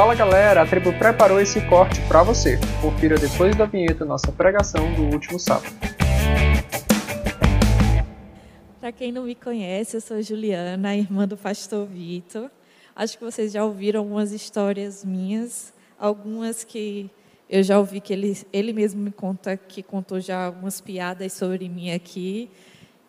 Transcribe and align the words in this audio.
Fala 0.00 0.14
galera, 0.14 0.62
a 0.62 0.66
tribo 0.66 0.94
preparou 0.94 1.38
esse 1.38 1.60
corte 1.68 2.00
para 2.08 2.22
você. 2.22 2.58
Confira 2.80 3.18
depois 3.18 3.54
da 3.54 3.66
vinheta 3.66 4.02
nossa 4.02 4.32
pregação 4.32 4.90
do 4.94 5.02
último 5.02 5.38
sábado. 5.38 5.70
Para 8.80 8.92
quem 8.92 9.12
não 9.12 9.24
me 9.24 9.34
conhece, 9.34 9.98
eu 9.98 10.00
sou 10.00 10.22
Juliana, 10.22 10.96
irmã 10.96 11.28
do 11.28 11.36
pastor 11.36 11.86
Vitor. 11.86 12.50
Acho 12.96 13.18
que 13.18 13.22
vocês 13.22 13.52
já 13.52 13.62
ouviram 13.62 14.00
algumas 14.00 14.32
histórias 14.32 15.04
minhas, 15.04 15.70
algumas 15.98 16.64
que 16.64 17.10
eu 17.46 17.62
já 17.62 17.78
ouvi 17.78 18.00
que 18.00 18.14
ele, 18.14 18.38
ele 18.54 18.72
mesmo 18.72 19.02
me 19.02 19.10
conta 19.10 19.54
que 19.54 19.82
contou 19.82 20.18
já 20.18 20.46
algumas 20.46 20.80
piadas 20.80 21.34
sobre 21.34 21.68
mim 21.68 21.92
aqui, 21.92 22.48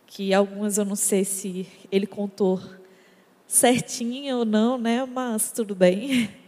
que 0.06 0.34
algumas 0.34 0.78
eu 0.78 0.84
não 0.84 0.98
sei 0.98 1.24
se 1.24 1.66
ele 1.90 2.06
contou 2.06 2.62
certinho 3.48 4.40
ou 4.40 4.46
não, 4.46 4.78
né? 4.78 5.06
Mas 5.06 5.54
tudo 5.54 5.74
bem. 5.74 6.30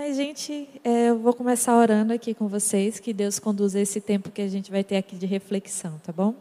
Mas, 0.00 0.14
gente, 0.14 0.68
é, 0.84 1.08
eu 1.08 1.18
vou 1.18 1.34
começar 1.34 1.76
orando 1.76 2.12
aqui 2.12 2.32
com 2.32 2.46
vocês, 2.46 3.00
que 3.00 3.12
Deus 3.12 3.40
conduza 3.40 3.80
esse 3.80 4.00
tempo 4.00 4.30
que 4.30 4.40
a 4.40 4.46
gente 4.46 4.70
vai 4.70 4.84
ter 4.84 4.96
aqui 4.96 5.16
de 5.16 5.26
reflexão, 5.26 6.00
tá 6.04 6.12
bom? 6.12 6.36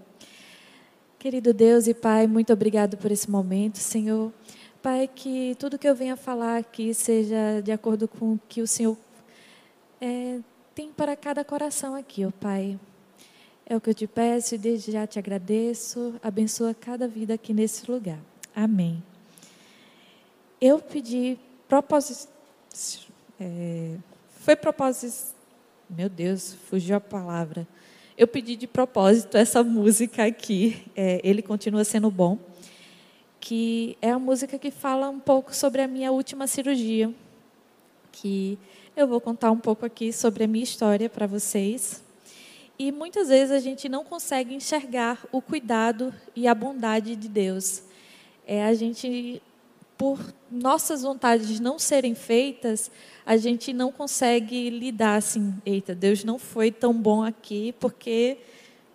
Querido 1.18 1.52
Deus 1.56 1.88
e 1.88 1.94
Pai, 1.96 2.28
muito 2.28 2.54
obrigado 2.54 2.98
por 2.98 3.12
esse 3.12 3.28
momento, 3.28 3.80
Senhor. 3.80 4.32
Pai, 4.80 5.10
que 5.14 5.56
tudo 5.58 5.80
que 5.80 5.90
eu 5.90 5.96
venha 5.96 6.16
falar 6.16 6.58
aqui 6.58 6.94
seja 6.94 7.60
de 7.64 7.72
acordo 7.72 8.08
com 8.08 8.34
o 8.34 8.40
que 8.48 8.62
o 8.62 8.68
Senhor 8.68 8.96
é, 10.00 10.38
tem 10.76 10.92
para 10.92 11.16
cada 11.16 11.44
coração 11.44 11.96
aqui, 11.96 12.28
ó 12.28 12.30
Pai. 12.30 12.80
É 13.66 13.76
o 13.76 13.82
que 13.82 13.90
eu 13.90 13.96
te 13.96 14.06
peço 14.06 14.54
e 14.54 14.60
desde 14.60 14.92
já 14.92 15.08
te 15.08 15.18
agradeço. 15.18 16.14
Abençoa 16.22 16.76
cada 16.76 17.08
vida 17.08 17.34
aqui 17.34 17.56
nesse 17.56 17.90
lugar. 17.90 18.20
Amém. 18.56 19.02
Eu 20.62 20.78
pedi 20.78 21.40
propósito. 21.68 22.30
É, 23.40 23.96
foi 24.40 24.56
propósito. 24.56 25.36
Meu 25.90 26.10
Deus, 26.10 26.54
fugiu 26.70 26.96
a 26.96 27.00
palavra. 27.00 27.68
Eu 28.18 28.28
pedi 28.28 28.56
de 28.56 28.68
propósito 28.68 29.38
essa 29.38 29.64
música 29.64 30.26
aqui. 30.26 30.84
É, 30.96 31.22
ele 31.24 31.42
continua 31.42 31.84
sendo 31.84 32.10
bom. 32.10 32.38
Que 33.40 33.98
é 34.02 34.12
a 34.12 34.20
música 34.20 34.58
que 34.58 34.72
fala 34.72 35.10
um 35.10 35.20
pouco 35.20 35.56
sobre 35.56 35.82
a 35.82 35.88
minha 35.88 36.12
última 36.12 36.48
cirurgia. 36.48 37.14
Que 38.12 38.58
eu 38.96 39.08
vou 39.08 39.22
contar 39.22 39.52
um 39.52 39.60
pouco 39.60 39.86
aqui 39.86 40.12
sobre 40.12 40.44
a 40.44 40.48
minha 40.48 40.64
história 40.64 41.10
para 41.10 41.28
vocês. 41.28 42.04
E 42.80 42.92
muitas 42.92 43.30
vezes 43.30 43.52
a 43.52 43.60
gente 43.60 43.88
não 43.88 44.04
consegue 44.04 44.54
enxergar 44.54 45.26
o 45.32 45.42
cuidado 45.42 46.14
e 46.36 46.48
a 46.48 46.54
bondade 46.54 47.16
de 47.16 47.28
Deus 47.28 47.84
é 48.48 48.64
a 48.64 48.74
gente, 48.74 49.42
por 49.98 50.20
nossas 50.50 51.02
vontades 51.02 51.60
não 51.60 51.80
serem 51.80 52.14
feitas, 52.14 52.92
a 53.26 53.36
gente 53.36 53.74
não 53.74 53.92
consegue 53.92 54.70
lidar 54.70 55.16
assim, 55.16 55.56
eita, 55.66 55.96
Deus 55.96 56.24
não 56.24 56.38
foi 56.38 56.72
tão 56.72 56.94
bom 56.94 57.24
aqui 57.24 57.74
porque 57.80 58.38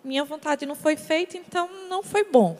minha 0.03 0.23
vontade 0.23 0.65
não 0.65 0.75
foi 0.75 0.95
feita, 0.95 1.37
então 1.37 1.69
não 1.89 2.01
foi 2.01 2.23
bom. 2.23 2.57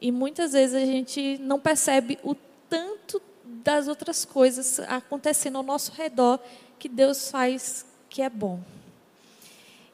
E 0.00 0.12
muitas 0.12 0.52
vezes 0.52 0.74
a 0.74 0.84
gente 0.84 1.38
não 1.38 1.58
percebe 1.58 2.18
o 2.22 2.34
tanto 2.68 3.20
das 3.44 3.88
outras 3.88 4.24
coisas 4.24 4.78
acontecendo 4.80 5.56
ao 5.56 5.62
nosso 5.62 5.92
redor 5.92 6.38
que 6.78 6.88
Deus 6.88 7.30
faz 7.30 7.84
que 8.08 8.22
é 8.22 8.30
bom. 8.30 8.60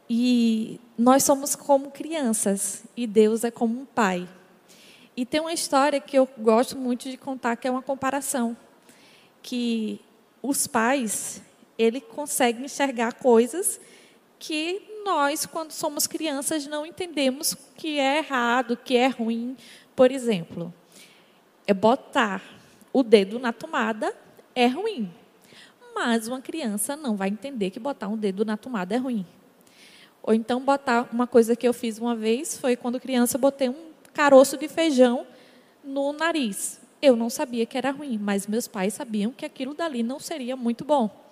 E 0.08 0.78
nós 0.98 1.22
somos 1.22 1.54
como 1.54 1.90
crianças 1.90 2.84
e 2.96 3.06
Deus 3.06 3.42
é 3.44 3.50
como 3.50 3.80
um 3.80 3.84
pai. 3.86 4.28
E 5.16 5.24
tem 5.24 5.40
uma 5.40 5.52
história 5.52 6.00
que 6.00 6.18
eu 6.18 6.28
gosto 6.38 6.76
muito 6.76 7.08
de 7.08 7.16
contar, 7.16 7.56
que 7.56 7.68
é 7.68 7.70
uma 7.70 7.82
comparação. 7.82 8.56
Que 9.42 10.00
os 10.42 10.66
pais, 10.66 11.40
ele 11.78 12.00
conseguem 12.00 12.64
enxergar 12.64 13.12
coisas 13.14 13.80
que 14.38 14.82
nós, 15.04 15.46
quando 15.46 15.70
somos 15.70 16.06
crianças, 16.06 16.66
não 16.66 16.84
entendemos 16.84 17.54
que 17.76 17.98
é 17.98 18.18
errado, 18.18 18.76
que 18.76 18.96
é 18.96 19.06
ruim. 19.06 19.56
Por 19.94 20.10
exemplo, 20.10 20.74
é 21.66 21.72
botar 21.72 22.42
o 22.92 23.02
dedo 23.02 23.38
na 23.38 23.52
tomada 23.52 24.14
é 24.54 24.66
ruim. 24.66 25.12
Mas 25.94 26.26
uma 26.26 26.40
criança 26.40 26.96
não 26.96 27.16
vai 27.16 27.28
entender 27.28 27.70
que 27.70 27.78
botar 27.78 28.08
um 28.08 28.16
dedo 28.16 28.44
na 28.44 28.56
tomada 28.56 28.94
é 28.94 28.98
ruim. 28.98 29.24
Ou 30.22 30.34
então 30.34 30.60
botar 30.60 31.08
uma 31.12 31.26
coisa 31.26 31.54
que 31.54 31.68
eu 31.68 31.72
fiz 31.72 31.98
uma 31.98 32.16
vez 32.16 32.58
foi 32.58 32.76
quando 32.76 32.98
criança 32.98 33.38
botei 33.38 33.68
um 33.68 33.93
caroço 34.14 34.56
de 34.56 34.68
feijão 34.68 35.26
no 35.82 36.12
nariz. 36.12 36.80
Eu 37.02 37.16
não 37.16 37.28
sabia 37.28 37.66
que 37.66 37.76
era 37.76 37.90
ruim, 37.90 38.16
mas 38.16 38.46
meus 38.46 38.66
pais 38.66 38.94
sabiam 38.94 39.30
que 39.32 39.44
aquilo 39.44 39.74
dali 39.74 40.02
não 40.02 40.18
seria 40.18 40.56
muito 40.56 40.84
bom. 40.84 41.24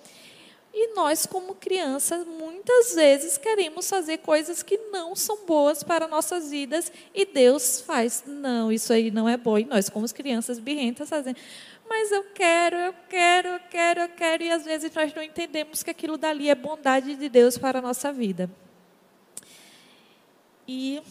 E 0.75 0.95
nós, 0.95 1.27
como 1.27 1.55
crianças, 1.55 2.27
muitas 2.27 2.95
vezes 2.95 3.37
queremos 3.37 3.89
fazer 3.89 4.19
coisas 4.19 4.63
que 4.63 4.79
não 4.91 5.15
são 5.15 5.45
boas 5.45 5.83
para 5.83 6.09
nossas 6.09 6.51
vidas 6.51 6.91
e 7.15 7.27
Deus 7.27 7.83
faz, 7.83 8.25
não, 8.27 8.73
isso 8.73 8.91
aí 8.91 9.11
não 9.11 9.29
é 9.29 9.37
bom. 9.37 9.59
E 9.59 9.65
nós, 9.65 9.91
como 9.91 10.07
crianças 10.13 10.59
birrentas, 10.59 11.11
fazemos, 11.11 11.41
mas 11.87 12.11
eu 12.11 12.25
quero, 12.35 12.77
eu 12.77 12.95
quero, 13.07 13.49
eu 13.49 13.61
quero, 13.71 14.01
eu 14.01 14.09
quero, 14.09 14.43
e 14.43 14.51
às 14.51 14.65
vezes 14.65 14.91
nós 14.95 15.15
não 15.15 15.23
entendemos 15.23 15.83
que 15.83 15.91
aquilo 15.91 16.17
dali 16.17 16.49
é 16.49 16.55
bondade 16.55 17.17
de 17.17 17.29
Deus 17.29 17.59
para 17.59 17.81
a 17.81 17.83
nossa 17.83 18.11
vida. 18.11 18.51
E 20.67 21.03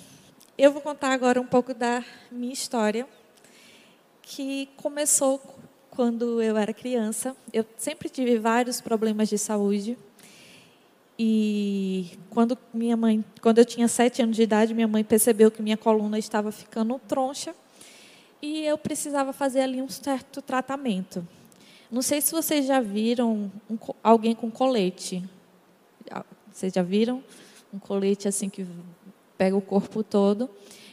eu 0.57 0.71
vou 0.71 0.81
contar 0.81 1.11
agora 1.11 1.39
um 1.39 1.45
pouco 1.45 1.73
da 1.73 2.03
minha 2.31 2.53
história, 2.53 3.07
que 4.21 4.69
começou 4.77 5.41
quando 5.89 6.41
eu 6.41 6.57
era 6.57 6.73
criança. 6.73 7.35
Eu 7.51 7.65
sempre 7.77 8.09
tive 8.09 8.37
vários 8.37 8.79
problemas 8.79 9.29
de 9.29 9.37
saúde. 9.37 9.97
E 11.17 12.17
quando 12.29 12.57
minha 12.73 12.97
mãe, 12.97 13.23
quando 13.41 13.59
eu 13.59 13.65
tinha 13.65 13.87
sete 13.87 14.21
anos 14.21 14.35
de 14.35 14.43
idade, 14.43 14.73
minha 14.73 14.87
mãe 14.87 15.03
percebeu 15.03 15.51
que 15.51 15.61
minha 15.61 15.77
coluna 15.77 16.17
estava 16.17 16.51
ficando 16.51 16.99
troncha 17.07 17.53
e 18.41 18.65
eu 18.65 18.77
precisava 18.77 19.31
fazer 19.31 19.61
ali 19.61 19.81
um 19.81 19.89
certo 19.89 20.41
tratamento. 20.41 21.27
Não 21.91 22.01
sei 22.01 22.21
se 22.21 22.31
vocês 22.31 22.65
já 22.65 22.79
viram 22.79 23.51
um, 23.69 23.77
alguém 24.01 24.33
com 24.33 24.49
colete. 24.49 25.23
Vocês 26.51 26.73
já 26.73 26.81
viram 26.81 27.23
um 27.73 27.77
colete 27.77 28.27
assim 28.27 28.49
que 28.49 28.65
pega 29.41 29.57
o 29.57 29.61
corpo 29.61 30.03
todo. 30.03 30.47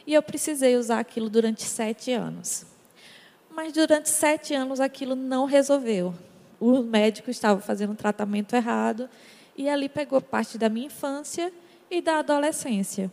E 0.07 0.15
eu 0.15 0.23
precisei 0.23 0.75
usar 0.75 0.97
aquilo 0.97 1.29
durante 1.29 1.61
sete 1.61 2.11
anos. 2.11 2.65
Mas 3.47 3.71
durante 3.73 4.09
sete 4.09 4.55
anos 4.55 4.79
aquilo 4.79 5.15
não 5.15 5.45
resolveu. 5.45 6.15
O 6.59 6.81
médico 6.81 7.29
estava 7.29 7.61
fazendo 7.61 7.91
um 7.91 7.95
tratamento 7.95 8.55
errado 8.55 9.07
e 9.55 9.69
ali 9.69 9.87
pegou 9.87 10.19
parte 10.19 10.57
da 10.57 10.67
minha 10.67 10.87
infância 10.87 11.53
e 11.91 12.01
da 12.01 12.17
adolescência. 12.17 13.11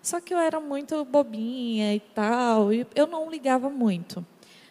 Só 0.00 0.18
que 0.18 0.32
eu 0.32 0.38
era 0.38 0.58
muito 0.58 1.04
bobinha 1.04 1.94
e 1.94 2.00
tal, 2.00 2.72
e 2.72 2.86
eu 2.94 3.06
não 3.06 3.30
ligava 3.30 3.68
muito. 3.68 4.24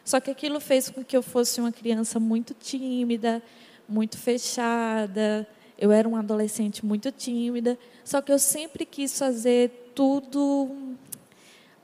Só 0.04 0.20
que 0.20 0.32
aquilo 0.32 0.60
fez 0.60 0.90
com 0.90 1.04
que 1.04 1.16
eu 1.16 1.22
fosse 1.22 1.62
uma 1.62 1.72
criança 1.72 2.20
muito 2.20 2.56
tímida, 2.56 3.44
muito 3.88 4.18
fechada. 4.18 5.48
Eu 5.78 5.92
era 5.92 6.08
uma 6.08 6.20
adolescente 6.20 6.84
muito 6.84 7.12
tímida. 7.12 7.78
Só 8.04 8.22
que 8.22 8.32
eu 8.32 8.40
sempre 8.40 8.88
quis 8.88 9.20
fazer 9.20 9.83
tudo 9.94 10.96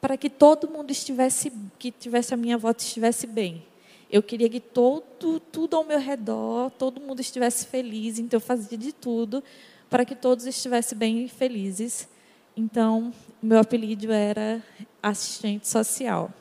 para 0.01 0.17
que 0.17 0.29
todo 0.29 0.69
mundo 0.69 0.91
estivesse, 0.91 1.51
que 1.77 1.91
tivesse 1.91 2.33
a 2.33 2.37
minha 2.37 2.57
volta 2.57 2.83
estivesse 2.83 3.27
bem. 3.27 3.65
Eu 4.09 4.23
queria 4.23 4.49
que 4.49 4.59
todo, 4.59 5.39
tudo 5.51 5.77
ao 5.77 5.83
meu 5.83 5.99
redor, 5.99 6.71
todo 6.71 6.99
mundo 6.99 7.19
estivesse 7.19 7.67
feliz, 7.67 8.17
então 8.17 8.37
eu 8.37 8.41
fazia 8.41 8.77
de 8.77 8.91
tudo 8.91 9.43
para 9.89 10.05
que 10.05 10.15
todos 10.15 10.45
estivessem 10.45 10.97
bem 10.97 11.25
e 11.25 11.27
felizes. 11.27 12.07
Então, 12.55 13.13
meu 13.41 13.59
apelido 13.59 14.11
era 14.11 14.63
assistente 15.01 15.67
social. 15.67 16.31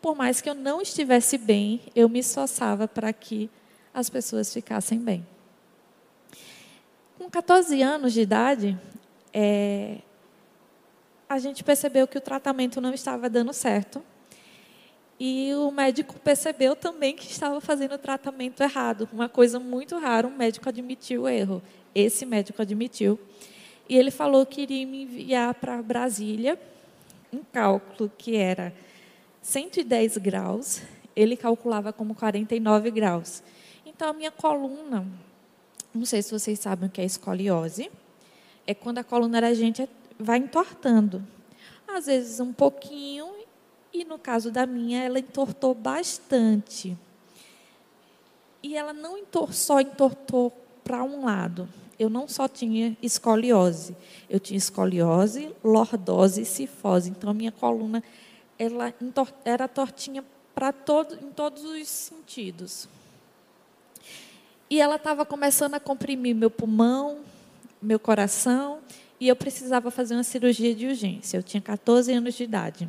Por 0.00 0.14
mais 0.14 0.40
que 0.40 0.48
eu 0.48 0.54
não 0.54 0.80
estivesse 0.80 1.38
bem, 1.38 1.80
eu 1.94 2.08
me 2.08 2.20
esforçava 2.20 2.86
para 2.86 3.12
que 3.12 3.50
as 3.92 4.10
pessoas 4.10 4.52
ficassem 4.52 4.98
bem. 4.98 5.26
Com 7.18 7.30
14 7.30 7.80
anos 7.80 8.12
de 8.12 8.20
idade, 8.20 8.78
é, 9.32 9.98
a 11.34 11.38
gente 11.38 11.64
percebeu 11.64 12.06
que 12.06 12.16
o 12.16 12.20
tratamento 12.20 12.80
não 12.80 12.94
estava 12.94 13.28
dando 13.28 13.52
certo. 13.52 14.02
E 15.18 15.52
o 15.54 15.70
médico 15.70 16.14
percebeu 16.20 16.76
também 16.76 17.14
que 17.14 17.30
estava 17.30 17.60
fazendo 17.60 17.94
o 17.94 17.98
tratamento 17.98 18.62
errado. 18.62 19.08
Uma 19.12 19.28
coisa 19.28 19.58
muito 19.58 19.98
rara, 19.98 20.26
um 20.26 20.36
médico 20.36 20.68
admitiu 20.68 21.22
o 21.22 21.28
erro. 21.28 21.62
Esse 21.94 22.24
médico 22.24 22.62
admitiu. 22.62 23.18
E 23.88 23.96
ele 23.96 24.10
falou 24.10 24.46
que 24.46 24.62
iria 24.62 24.86
me 24.86 25.02
enviar 25.02 25.54
para 25.54 25.82
Brasília 25.82 26.58
um 27.32 27.42
cálculo 27.52 28.10
que 28.16 28.36
era 28.36 28.72
110 29.42 30.18
graus, 30.18 30.82
ele 31.16 31.36
calculava 31.36 31.92
como 31.92 32.14
49 32.14 32.90
graus. 32.92 33.42
Então, 33.84 34.08
a 34.08 34.12
minha 34.12 34.30
coluna, 34.30 35.04
não 35.92 36.06
sei 36.06 36.22
se 36.22 36.30
vocês 36.30 36.60
sabem 36.60 36.88
o 36.88 36.92
que 36.92 37.00
é 37.00 37.04
escoliose, 37.04 37.90
é 38.66 38.72
quando 38.72 38.98
a 38.98 39.04
coluna 39.04 39.40
da 39.40 39.52
gente 39.52 39.82
é 39.82 39.88
vai 40.18 40.38
entortando. 40.38 41.26
Às 41.86 42.06
vezes 42.06 42.40
um 42.40 42.52
pouquinho, 42.52 43.32
e 43.92 44.04
no 44.04 44.18
caso 44.18 44.50
da 44.50 44.66
minha, 44.66 45.02
ela 45.02 45.18
entortou 45.18 45.74
bastante. 45.74 46.96
E 48.62 48.76
ela 48.76 48.92
não 48.92 49.18
entor, 49.18 49.52
só 49.52 49.80
entortou 49.80 50.52
para 50.82 51.02
um 51.04 51.24
lado. 51.24 51.68
Eu 51.98 52.10
não 52.10 52.26
só 52.26 52.48
tinha 52.48 52.96
escoliose, 53.00 53.96
eu 54.28 54.40
tinha 54.40 54.58
escoliose, 54.58 55.54
lordose 55.62 56.42
e 56.42 56.44
cifose. 56.44 57.10
Então, 57.10 57.30
a 57.30 57.34
minha 57.34 57.52
coluna 57.52 58.02
ela 58.58 58.92
era 59.44 59.68
tortinha 59.68 60.24
para 60.54 60.72
todo, 60.72 61.14
em 61.14 61.30
todos 61.30 61.64
os 61.64 61.88
sentidos. 61.88 62.88
E 64.70 64.80
ela 64.80 64.96
estava 64.96 65.24
começando 65.24 65.74
a 65.74 65.80
comprimir 65.80 66.34
meu 66.34 66.50
pulmão, 66.50 67.20
meu 67.80 67.98
coração, 67.98 68.80
e 69.24 69.28
eu 69.28 69.34
precisava 69.34 69.90
fazer 69.90 70.12
uma 70.12 70.22
cirurgia 70.22 70.74
de 70.74 70.86
urgência. 70.86 71.38
Eu 71.38 71.42
tinha 71.42 71.58
14 71.58 72.12
anos 72.12 72.34
de 72.34 72.44
idade. 72.44 72.86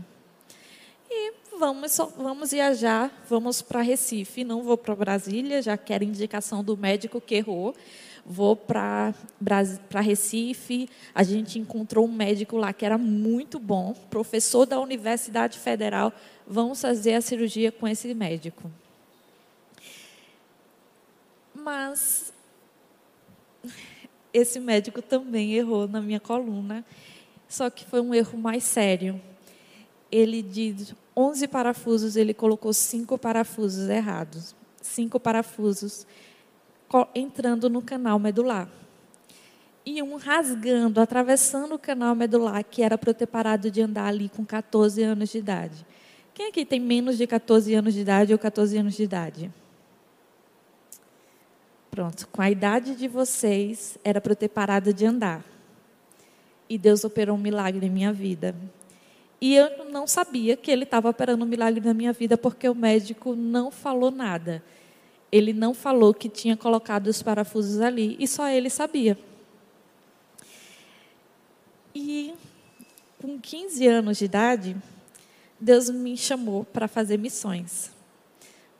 E 1.09 1.33
vamos, 1.57 1.97
vamos 2.17 2.51
viajar, 2.51 3.09
vamos 3.29 3.61
para 3.61 3.81
Recife. 3.81 4.43
Não 4.43 4.61
vou 4.61 4.77
para 4.77 4.93
Brasília, 4.93 5.61
já 5.61 5.77
que 5.77 5.93
era 5.93 6.03
indicação 6.03 6.61
do 6.61 6.75
médico 6.75 7.21
que 7.21 7.35
errou. 7.35 7.73
Vou 8.25 8.53
para 8.53 9.13
Recife. 10.01 10.89
A 11.13 11.23
gente 11.23 11.57
encontrou 11.57 12.05
um 12.05 12.11
médico 12.11 12.57
lá 12.57 12.73
que 12.73 12.85
era 12.85 12.97
muito 12.97 13.57
bom, 13.57 13.93
professor 14.09 14.65
da 14.65 14.77
Universidade 14.77 15.57
Federal. 15.57 16.11
Vamos 16.45 16.81
fazer 16.81 17.13
a 17.13 17.21
cirurgia 17.21 17.71
com 17.71 17.87
esse 17.87 18.13
médico. 18.13 18.69
Mas 21.53 22.33
esse 24.35 24.59
médico 24.59 25.01
também 25.01 25.53
errou 25.53 25.87
na 25.87 26.01
minha 26.01 26.19
coluna, 26.19 26.83
só 27.47 27.69
que 27.69 27.85
foi 27.85 28.01
um 28.01 28.13
erro 28.13 28.37
mais 28.37 28.63
sério. 28.65 29.21
Ele 30.11 30.41
de 30.41 30.93
11 31.15 31.47
parafusos, 31.47 32.17
ele 32.17 32.33
colocou 32.33 32.73
cinco 32.73 33.17
parafusos 33.17 33.87
errados. 33.87 34.53
Cinco 34.81 35.19
parafusos 35.19 36.05
entrando 37.15 37.69
no 37.69 37.81
canal 37.81 38.19
medular. 38.19 38.69
E 39.85 40.01
um 40.01 40.17
rasgando, 40.17 40.99
atravessando 40.99 41.75
o 41.75 41.79
canal 41.79 42.13
medular, 42.13 42.63
que 42.63 42.83
era 42.83 42.97
para 42.97 43.11
eu 43.11 43.13
ter 43.13 43.27
parado 43.27 43.71
de 43.71 43.81
andar 43.81 44.07
ali 44.07 44.27
com 44.27 44.43
14 44.43 45.01
anos 45.01 45.29
de 45.29 45.37
idade. 45.37 45.85
Quem 46.33 46.49
aqui 46.49 46.65
tem 46.65 46.79
menos 46.79 47.17
de 47.17 47.25
14 47.25 47.73
anos 47.73 47.93
de 47.93 48.01
idade 48.01 48.33
ou 48.33 48.39
14 48.39 48.77
anos 48.77 48.95
de 48.95 49.03
idade? 49.03 49.51
Pronto, 51.95 52.27
com 52.27 52.42
a 52.42 52.51
idade 52.51 52.94
de 52.94 53.07
vocês, 53.07 53.97
era 54.03 54.19
para 54.19 54.33
eu 54.33 54.36
ter 54.36 54.50
parado 54.50 54.94
de 54.94 55.06
andar. 55.06 55.42
E 56.68 56.77
Deus 56.77 57.06
operou 57.06 57.38
um 57.38 57.39
milagre 57.39 57.86
em 57.86 57.89
minha 57.89 58.12
vida. 58.12 58.53
E 59.39 59.56
eu 59.56 59.89
não 59.89 60.06
sabia 60.06 60.57
que 60.57 60.69
Ele 60.69 60.83
estava 60.83 61.07
operando 61.07 61.45
um 61.45 61.47
milagre 61.47 61.80
na 61.80 61.94
minha 61.94 62.12
vida, 62.12 62.38
porque 62.38 62.68
o 62.68 62.75
médico 62.75 63.33
não 63.33 63.71
falou 63.71 64.12
nada. 64.12 64.62
Ele 65.31 65.53
não 65.53 65.74
falou 65.74 66.13
que 66.13 66.27
tinha 66.27 66.57
colocado 66.57 67.07
os 67.07 67.24
parafusos 67.24 67.80
ali, 67.80 68.18
e 68.19 68.27
só 68.27 68.50
ele 68.50 68.69
sabia. 68.69 69.18
E 71.95 72.33
com 73.21 73.39
15 73.39 73.88
anos 73.88 74.18
de 74.18 74.25
idade, 74.25 74.75
Deus 75.57 75.89
me 75.89 76.18
chamou 76.18 76.65
para 76.65 76.89
fazer 76.89 77.18
missões. 77.18 77.89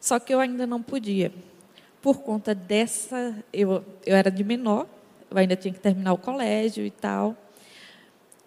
Só 0.02 0.20
que 0.20 0.34
eu 0.34 0.40
ainda 0.42 0.68
não 0.68 0.84
podia 0.84 1.32
por 2.06 2.20
conta 2.20 2.54
dessa. 2.54 3.36
Eu, 3.52 3.84
eu 4.06 4.16
era 4.16 4.30
de 4.30 4.44
menor, 4.44 4.86
eu 5.32 5.40
ainda 5.40 5.56
tinha 5.56 5.74
que 5.74 5.80
terminar 5.80 6.14
o 6.14 6.20
colégio 6.20 6.86
e 6.86 6.92
tal. 6.92 7.36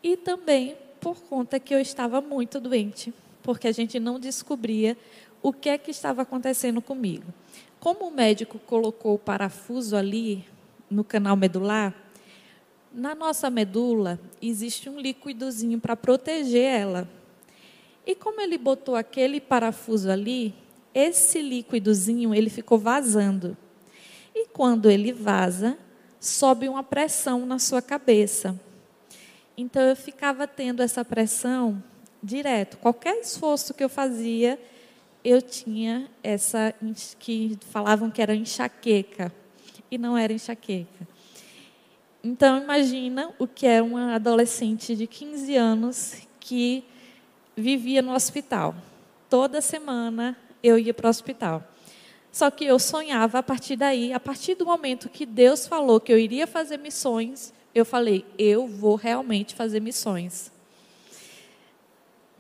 E 0.01 0.17
também 0.17 0.77
por 1.01 1.17
conta 1.23 1.59
que 1.59 1.75
eu 1.75 1.81
estava 1.81 2.21
muito 2.21 2.61
doente, 2.61 3.13
porque 3.43 3.67
a 3.67 3.73
gente 3.73 3.99
não 3.99 4.21
descobria 4.21 4.97
o 5.43 5.53
que 5.53 5.69
é 5.71 5.77
que 5.77 5.91
estava 5.91 6.23
acontecendo 6.23 6.81
comigo. 6.81 7.35
Como 7.81 8.07
o 8.07 8.13
médico 8.13 8.61
colocou 8.61 9.15
o 9.15 9.19
parafuso 9.19 9.97
ali 9.97 10.45
no 10.89 11.03
canal 11.03 11.35
medular, 11.35 11.93
na 12.93 13.13
nossa 13.13 13.51
medula 13.51 14.21
existe 14.41 14.89
um 14.89 15.01
líquidozinho 15.01 15.81
para 15.81 15.97
proteger 15.97 16.63
ela. 16.63 17.09
E 18.07 18.15
como 18.15 18.41
ele 18.41 18.57
botou 18.57 18.95
aquele 18.95 19.41
parafuso 19.41 20.09
ali, 20.09 20.55
esse 20.99 21.41
líquidozinho 21.41 22.35
ele 22.35 22.51
ficou 22.51 22.79
vazando. 22.79 23.57
E 24.35 24.49
quando 24.49 24.91
ele 24.91 25.13
vaza, 25.13 25.79
sobe 26.21 26.69
uma 26.69 26.83
pressão 26.83 27.47
na 27.47 27.59
sua 27.59 27.81
cabeça. 27.81 28.59
Então 29.57 29.83
eu 29.83 29.95
ficava 29.95 30.47
tendo 30.47 30.83
essa 30.83 31.05
pressão 31.05 31.83
direto. 32.23 32.77
Qualquer 32.79 33.21
esforço 33.21 33.75
que 33.75 33.83
eu 33.83 33.89
fazia, 33.89 34.59
eu 35.25 35.41
tinha 35.41 36.09
essa 36.23 36.75
que 37.19 37.57
falavam 37.71 38.11
que 38.11 38.21
era 38.21 38.35
enxaqueca 38.35 39.33
e 39.91 39.99
não 39.99 40.17
era 40.17 40.33
enxaqueca. 40.33 41.07
Então 42.23 42.63
imagina 42.63 43.31
o 43.39 43.47
que 43.47 43.67
é 43.67 43.81
uma 43.81 44.17
adolescente 44.17 44.97
de 44.97 45.07
15 45.07 45.57
anos 45.57 46.15
que 46.41 46.85
vivia 47.57 48.03
no 48.03 48.13
hospital. 48.13 48.75
Toda 49.29 49.61
semana 49.61 50.37
eu 50.63 50.79
ia 50.79 50.93
para 50.95 51.07
o 51.07 51.11
hospital. 51.11 51.63
Só 52.31 52.51
que 52.51 52.65
eu 52.65 52.79
sonhava 52.79 53.39
a 53.39 53.43
partir 53.43 53.77
daí, 53.77 54.13
a 54.13 54.21
partir 54.21 54.55
do 54.55 54.67
momento 54.67 55.09
que 55.09 55.27
Deus 55.27 55.67
falou 55.67 55.99
que 55.99 56.13
eu 56.13 56.19
iria 56.19 56.47
fazer 56.47 56.79
missões, 56.79 57.53
eu 57.75 57.85
falei, 57.85 58.25
eu 58.39 58.67
vou 58.67 58.97
realmente 58.97 59.55
fazer 59.55 59.81
missões. 59.81 60.53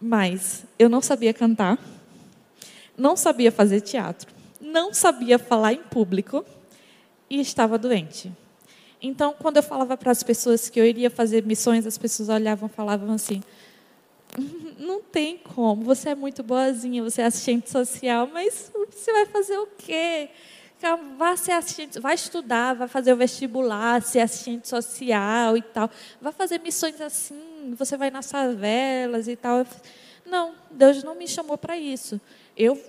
Mas 0.00 0.64
eu 0.78 0.88
não 0.88 1.00
sabia 1.00 1.34
cantar, 1.34 1.78
não 2.96 3.16
sabia 3.16 3.50
fazer 3.50 3.80
teatro, 3.80 4.32
não 4.60 4.92
sabia 4.94 5.38
falar 5.38 5.72
em 5.72 5.82
público 5.82 6.44
e 7.28 7.40
estava 7.40 7.78
doente. 7.78 8.32
Então, 9.00 9.34
quando 9.38 9.58
eu 9.58 9.62
falava 9.62 9.96
para 9.96 10.10
as 10.10 10.22
pessoas 10.22 10.68
que 10.68 10.78
eu 10.78 10.84
iria 10.84 11.08
fazer 11.08 11.44
missões, 11.44 11.86
as 11.86 11.96
pessoas 11.96 12.28
olhavam 12.28 12.68
e 12.68 12.72
falavam 12.72 13.12
assim: 13.12 13.42
não 14.78 15.02
tem 15.02 15.38
como. 15.38 15.82
Você 15.84 16.10
é 16.10 16.14
muito 16.14 16.42
boazinha, 16.42 17.02
você 17.02 17.22
é 17.22 17.26
assistente 17.26 17.70
social, 17.70 18.28
mas 18.32 18.70
você 18.90 19.12
vai 19.12 19.26
fazer 19.26 19.58
o 19.58 19.66
quê? 19.78 20.30
Vai 21.16 21.36
ser 21.36 21.52
assistente, 21.52 21.98
vai 21.98 22.14
estudar, 22.14 22.74
vai 22.74 22.86
fazer 22.86 23.12
o 23.12 23.16
vestibular, 23.16 24.00
ser 24.00 24.20
assistente 24.20 24.68
social 24.68 25.56
e 25.56 25.62
tal. 25.62 25.90
Vai 26.20 26.32
fazer 26.32 26.60
missões 26.60 27.00
assim, 27.00 27.74
você 27.76 27.96
vai 27.96 28.10
nas 28.10 28.30
favelas 28.30 29.26
e 29.26 29.34
tal. 29.34 29.66
Não, 30.24 30.54
Deus 30.70 31.02
não 31.02 31.16
me 31.16 31.26
chamou 31.26 31.58
para 31.58 31.76
isso. 31.76 32.20
Eu 32.56 32.80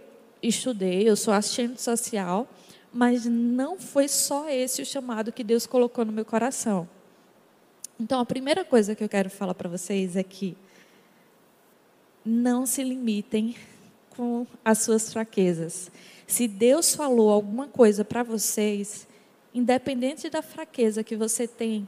estudei, 0.42 1.10
eu 1.10 1.16
sou 1.16 1.34
assistente 1.34 1.82
social, 1.82 2.48
mas 2.94 3.26
não 3.26 3.80
foi 3.80 4.08
só 4.08 4.48
esse 4.50 4.82
o 4.82 4.86
chamado 4.86 5.32
que 5.32 5.44
Deus 5.44 5.66
colocou 5.66 6.06
no 6.06 6.12
meu 6.12 6.26
coração. 6.26 6.88
Então, 8.00 8.20
a 8.20 8.26
primeira 8.26 8.64
coisa 8.64 8.96
que 8.96 9.04
eu 9.04 9.10
quero 9.10 9.30
falar 9.30 9.54
para 9.54 9.68
vocês 9.68 10.16
é 10.16 10.24
que 10.24 10.56
não 12.26 12.66
se 12.66 12.84
limitem 12.84 13.56
com 14.16 14.46
as 14.64 14.80
suas 14.80 15.12
fraquezas. 15.12 15.90
Se 16.28 16.48
Deus 16.48 16.94
falou 16.94 17.30
alguma 17.30 17.68
coisa 17.68 18.04
para 18.04 18.22
vocês, 18.22 19.08
independente 19.54 20.30
da 20.30 20.42
fraqueza 20.42 21.04
que 21.04 21.16
você 21.16 21.48
tem, 21.48 21.88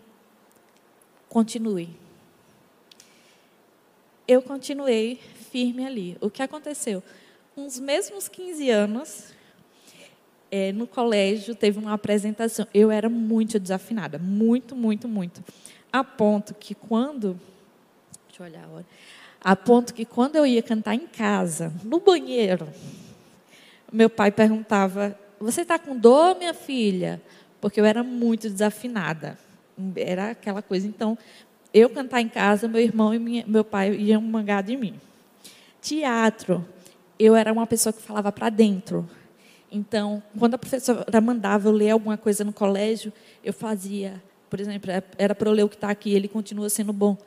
continue. 1.30 1.90
Eu 4.28 4.42
continuei 4.42 5.20
firme 5.52 5.86
ali. 5.86 6.18
O 6.22 6.30
que 6.30 6.42
aconteceu? 6.42 7.04
Uns 7.56 7.80
mesmos 7.80 8.30
15 8.30 8.70
anos, 8.70 9.34
é, 10.50 10.72
no 10.72 10.88
colégio, 10.88 11.54
teve 11.54 11.78
uma 11.78 11.94
apresentação. 11.94 12.66
Eu 12.74 12.90
era 12.90 13.10
muito 13.10 13.60
desafinada, 13.60 14.18
muito, 14.18 14.76
muito, 14.76 15.08
muito. 15.08 15.44
A 15.92 16.04
ponto 16.04 16.54
que 16.54 16.74
quando. 16.74 17.40
Deixa 18.28 18.44
eu 18.44 18.46
olhar 18.48 18.64
a 18.64 18.70
hora 18.70 18.86
a 19.44 19.56
ponto 19.56 19.94
que 19.94 20.06
quando 20.06 20.36
eu 20.36 20.46
ia 20.46 20.62
cantar 20.62 20.94
em 20.94 21.08
casa, 21.08 21.74
no 21.84 22.00
banheiro, 22.00 22.68
meu 23.92 24.10
pai 24.10 24.32
perguntava: 24.32 25.18
Você 25.40 25.62
está 25.62 25.80
com 25.80 25.98
dor, 25.98 26.38
minha 26.38 26.54
filha? 26.54 27.22
Porque 27.60 27.82
eu 27.82 27.86
era 27.86 28.04
muito 28.04 28.50
desafinada. 28.50 29.38
Era 29.96 30.32
aquela 30.32 30.62
coisa. 30.62 30.88
Então, 30.88 31.18
eu 31.74 31.90
cantar 31.90 32.22
em 32.22 32.30
casa, 32.30 32.68
meu 32.68 32.82
irmão 32.82 33.14
e 33.14 33.20
minha, 33.20 33.44
meu 33.48 33.64
pai 33.64 33.96
iam 33.96 34.22
mangar 34.22 34.62
de 34.62 34.78
mim. 34.78 35.00
Teatro, 35.82 36.66
eu 37.18 37.36
era 37.36 37.52
uma 37.52 37.66
pessoa 37.66 37.92
que 37.92 38.02
falava 38.02 38.32
para 38.32 38.50
dentro. 38.50 39.10
Então, 39.72 40.22
quando 40.38 40.56
a 40.56 40.58
professora 40.58 41.22
mandava 41.22 41.70
eu 41.70 41.72
ler 41.72 41.92
alguma 41.92 42.18
coisa 42.18 42.44
no 42.44 42.52
colégio, 42.52 43.12
eu 43.44 43.54
fazia, 43.54 44.22
por 44.50 44.60
exemplo, 44.60 44.92
era 45.18 45.34
para 45.34 45.50
eu 45.50 45.54
ler 45.54 45.64
o 45.64 45.70
que 45.70 45.76
está 45.76 45.90
aqui, 45.90 46.14
ele 46.14 46.28
continua 46.28 46.70
sendo 46.70 46.92
bom. 46.92 47.18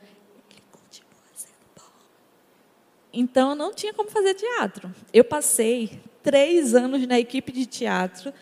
Então, 3.14 3.50
eu 3.50 3.54
não 3.54 3.72
tinha 3.72 3.94
como 3.94 4.10
fazer 4.10 4.34
teatro. 4.34 4.92
Eu 5.12 5.22
passei 5.22 6.00
três 6.22 6.74
anos 6.74 7.06
na 7.06 7.18
equipe 7.18 7.52
de 7.52 7.64
teatro 7.64 8.32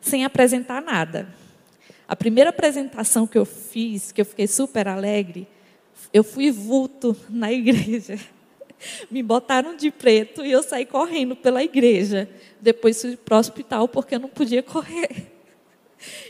sem 0.00 0.24
apresentar 0.24 0.82
nada. 0.82 1.34
A 2.06 2.14
primeira 2.14 2.50
apresentação 2.50 3.26
que 3.26 3.38
eu 3.38 3.44
fiz, 3.44 4.12
que 4.12 4.20
eu 4.20 4.24
fiquei 4.24 4.46
super 4.46 4.86
alegre, 4.86 5.48
eu 6.12 6.22
fui 6.22 6.50
vulto 6.50 7.16
na 7.28 7.50
igreja. 7.52 8.18
Me 9.10 9.22
botaram 9.22 9.74
de 9.74 9.90
preto 9.90 10.44
e 10.44 10.52
eu 10.52 10.62
saí 10.62 10.84
correndo 10.84 11.34
pela 11.34 11.64
igreja. 11.64 12.28
Depois 12.60 13.00
fui 13.00 13.16
para 13.16 13.36
o 13.36 13.40
hospital 13.40 13.88
porque 13.88 14.14
eu 14.14 14.20
não 14.20 14.28
podia 14.28 14.62
correr. 14.62 15.37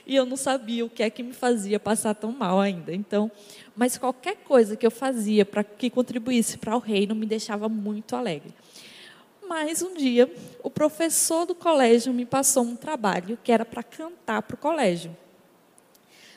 E 0.06 0.16
eu 0.16 0.24
não 0.24 0.36
sabia 0.36 0.84
o 0.84 0.90
que 0.90 1.02
é 1.02 1.10
que 1.10 1.22
me 1.22 1.32
fazia 1.32 1.78
passar 1.78 2.14
tão 2.14 2.32
mal 2.32 2.60
ainda. 2.60 2.94
Então, 2.94 3.30
mas 3.76 3.98
qualquer 3.98 4.36
coisa 4.36 4.76
que 4.76 4.86
eu 4.86 4.90
fazia 4.90 5.44
para 5.44 5.62
que 5.62 5.90
contribuísse 5.90 6.58
para 6.58 6.76
o 6.76 6.78
reino 6.78 7.14
me 7.14 7.26
deixava 7.26 7.68
muito 7.68 8.16
alegre. 8.16 8.54
Mas 9.48 9.80
um 9.80 9.94
dia, 9.94 10.30
o 10.62 10.68
professor 10.68 11.46
do 11.46 11.54
colégio 11.54 12.12
me 12.12 12.26
passou 12.26 12.62
um 12.62 12.76
trabalho 12.76 13.38
que 13.42 13.50
era 13.50 13.64
para 13.64 13.82
cantar 13.82 14.42
para 14.42 14.54
o 14.54 14.58
colégio. 14.58 15.16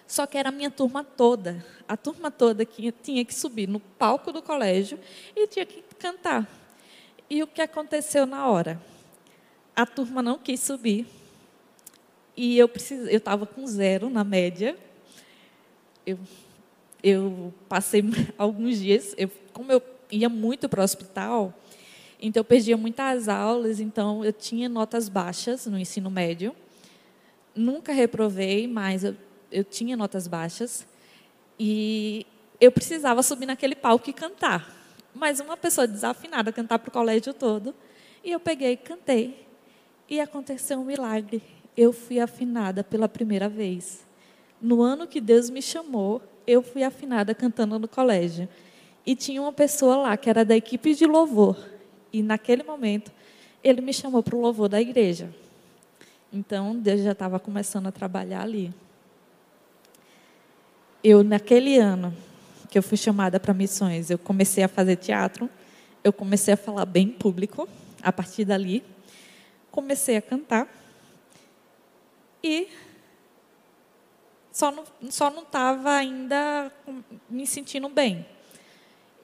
Só 0.08 0.26
que 0.26 0.38
era 0.38 0.50
a 0.50 0.52
minha 0.52 0.70
turma 0.70 1.04
toda, 1.04 1.66
a 1.88 1.96
turma 1.96 2.30
toda 2.30 2.66
que 2.66 2.92
tinha 2.92 3.24
que 3.24 3.34
subir 3.34 3.68
no 3.68 3.80
palco 3.80 4.32
do 4.32 4.42
colégio 4.42 5.00
e 5.36 5.48
tinha 5.48 5.66
que 5.66 5.82
cantar. 5.98 6.48
E 7.30 7.42
o 7.42 7.48
que 7.48 7.62
aconteceu 7.62 8.26
na 8.26 8.48
hora? 8.48 8.82
A 9.76 9.86
turma 9.86 10.22
não 10.22 10.38
quis 10.38 10.60
subir. 10.60 11.08
E 12.36 12.58
eu 12.58 12.70
eu 12.90 13.18
estava 13.18 13.46
com 13.46 13.66
zero 13.68 14.10
na 14.10 14.24
média. 14.24 14.78
Eu, 16.06 16.18
eu 17.04 17.54
passei 17.70 18.04
alguns 18.38 18.80
dias, 18.80 19.14
eu, 19.18 19.30
como 19.54 19.72
eu 19.72 19.82
ia 20.12 20.30
muito 20.30 20.68
para 20.68 20.82
o 20.82 20.84
hospital, 20.84 21.54
então 22.22 22.42
eu 22.42 22.46
perdia 22.46 22.76
muitas 22.76 23.28
aulas, 23.28 23.80
então 23.80 24.24
eu 24.26 24.34
tinha 24.34 24.68
notas 24.68 25.10
baixas 25.10 25.66
no 25.66 25.78
ensino 25.78 26.10
médio. 26.10 26.56
Nunca 27.56 27.92
reprovei, 27.92 28.68
mas 28.68 29.04
eu 29.04 29.16
eu 29.52 29.64
tinha 29.64 29.98
notas 29.98 30.28
baixas 30.28 30.88
e 31.60 32.26
eu 32.60 32.72
precisava 32.72 33.22
subir 33.22 33.46
naquele 33.46 33.76
palco 33.76 34.10
e 34.10 34.14
cantar. 34.14 34.78
Mas 35.14 35.40
uma 35.40 35.58
pessoa 35.58 35.86
desafinada 35.86 36.54
cantar 36.54 36.80
para 36.80 36.90
o 36.90 36.92
colégio 36.92 37.34
todo. 37.34 37.76
E 38.24 38.32
eu 38.32 38.40
peguei 38.40 38.74
e 38.74 38.78
cantei. 38.78 39.46
E 40.08 40.20
aconteceu 40.20 40.80
um 40.80 40.86
milagre. 40.86 41.42
Eu 41.76 41.94
fui 41.94 42.20
afinada 42.20 42.84
pela 42.84 43.08
primeira 43.08 43.48
vez. 43.48 44.06
No 44.62 44.82
ano 44.82 45.08
que 45.08 45.20
Deus 45.22 45.50
me 45.50 45.62
chamou, 45.62 46.22
eu 46.46 46.62
fui 46.62 46.84
afinada 46.84 47.34
cantando 47.34 47.80
no 47.80 47.88
colégio. 47.88 48.48
E 49.06 49.16
tinha 49.16 49.42
uma 49.42 49.54
pessoa 49.54 49.96
lá 49.96 50.18
que 50.18 50.30
era 50.30 50.46
da 50.46 50.56
equipe 50.56 50.94
de 50.94 51.06
louvor. 51.06 51.58
E 52.14 52.22
naquele 52.22 52.64
momento, 52.64 53.12
ele 53.64 53.82
me 53.82 53.94
chamou 53.94 54.22
para 54.22 54.36
o 54.36 54.42
louvor 54.42 54.70
da 54.70 54.80
igreja. 54.80 55.34
Então, 56.32 56.76
Deus 56.76 57.02
já 57.02 57.12
estava 57.12 57.40
começando 57.40 57.88
a 57.88 57.92
trabalhar 57.92 58.42
ali 58.42 58.74
eu 61.04 61.24
naquele 61.24 61.78
ano 61.78 62.16
que 62.70 62.78
eu 62.78 62.84
fui 62.84 62.98
chamada 62.98 63.40
para 63.40 63.54
missões, 63.54 64.10
eu 64.10 64.18
comecei 64.18 64.64
a 64.64 64.68
fazer 64.68 64.96
teatro, 64.96 65.50
eu 66.04 66.14
comecei 66.14 66.54
a 66.54 66.58
falar 66.58 66.86
bem 66.86 67.08
em 67.08 67.12
público, 67.12 67.68
a 68.02 68.14
partir 68.14 68.46
dali, 68.46 68.84
comecei 69.72 70.16
a 70.16 70.22
cantar 70.22 70.68
e 72.44 72.68
só 74.52 74.72
não 74.72 74.84
só 75.10 75.30
não 75.30 75.44
estava 75.44 75.94
ainda 75.94 76.72
me 77.30 77.48
sentindo 77.48 77.90
bem. 77.90 78.26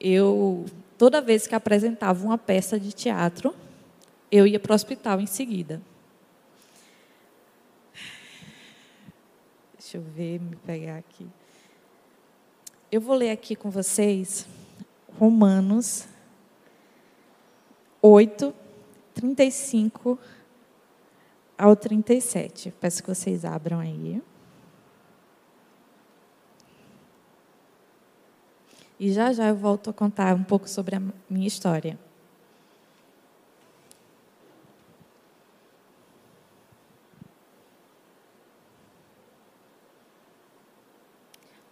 Eu 0.00 0.64
toda 0.96 1.20
vez 1.20 1.46
que 1.46 1.54
apresentava 1.54 2.24
uma 2.24 2.38
peça 2.38 2.78
de 2.78 2.92
teatro, 2.92 3.54
eu 4.30 4.46
ia 4.46 4.58
para 4.58 4.72
o 4.72 4.74
hospital 4.74 5.20
em 5.20 5.26
seguida. 5.26 5.80
Deixa 9.78 9.96
eu 9.96 10.02
ver, 10.02 10.40
me 10.40 10.56
pegar 10.56 10.98
aqui. 10.98 11.26
Eu 12.90 13.00
vou 13.00 13.16
ler 13.16 13.30
aqui 13.30 13.54
com 13.54 13.70
vocês 13.70 14.46
Romanos 15.18 16.06
8, 18.00 18.54
35 19.14 20.18
ao 21.58 21.74
37. 21.74 22.72
Peço 22.80 23.02
que 23.02 23.08
vocês 23.12 23.44
abram 23.44 23.80
aí. 23.80 24.22
E 29.00 29.12
já 29.12 29.32
já 29.32 29.48
eu 29.48 29.56
volto 29.56 29.90
a 29.90 29.92
contar 29.92 30.34
um 30.34 30.44
pouco 30.44 30.68
sobre 30.68 30.96
a 30.96 31.02
minha 31.28 31.46
história. 31.46 31.98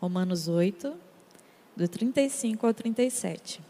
Romanos 0.01 0.47
8, 0.47 0.95
do 1.75 1.89
35 1.89 2.67
ao 2.67 2.75
37. 2.75 3.61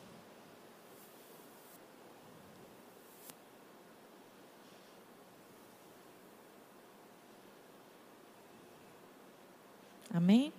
Amém? 10.16 10.50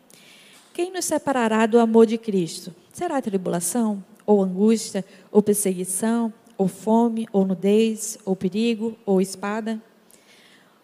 Quem 0.71 0.91
nos 0.93 1.05
separará 1.05 1.65
do 1.65 1.79
amor 1.79 2.05
de 2.05 2.15
Cristo? 2.15 2.71
Será 2.93 3.19
tribulação, 3.19 4.03
ou 4.23 4.43
angústia, 4.43 5.03
ou 5.31 5.41
perseguição, 5.41 6.31
ou 6.55 6.67
fome, 6.67 7.27
ou 7.33 7.43
nudez, 7.43 8.19
ou 8.23 8.35
perigo, 8.35 8.95
ou 9.03 9.19
espada? 9.19 9.81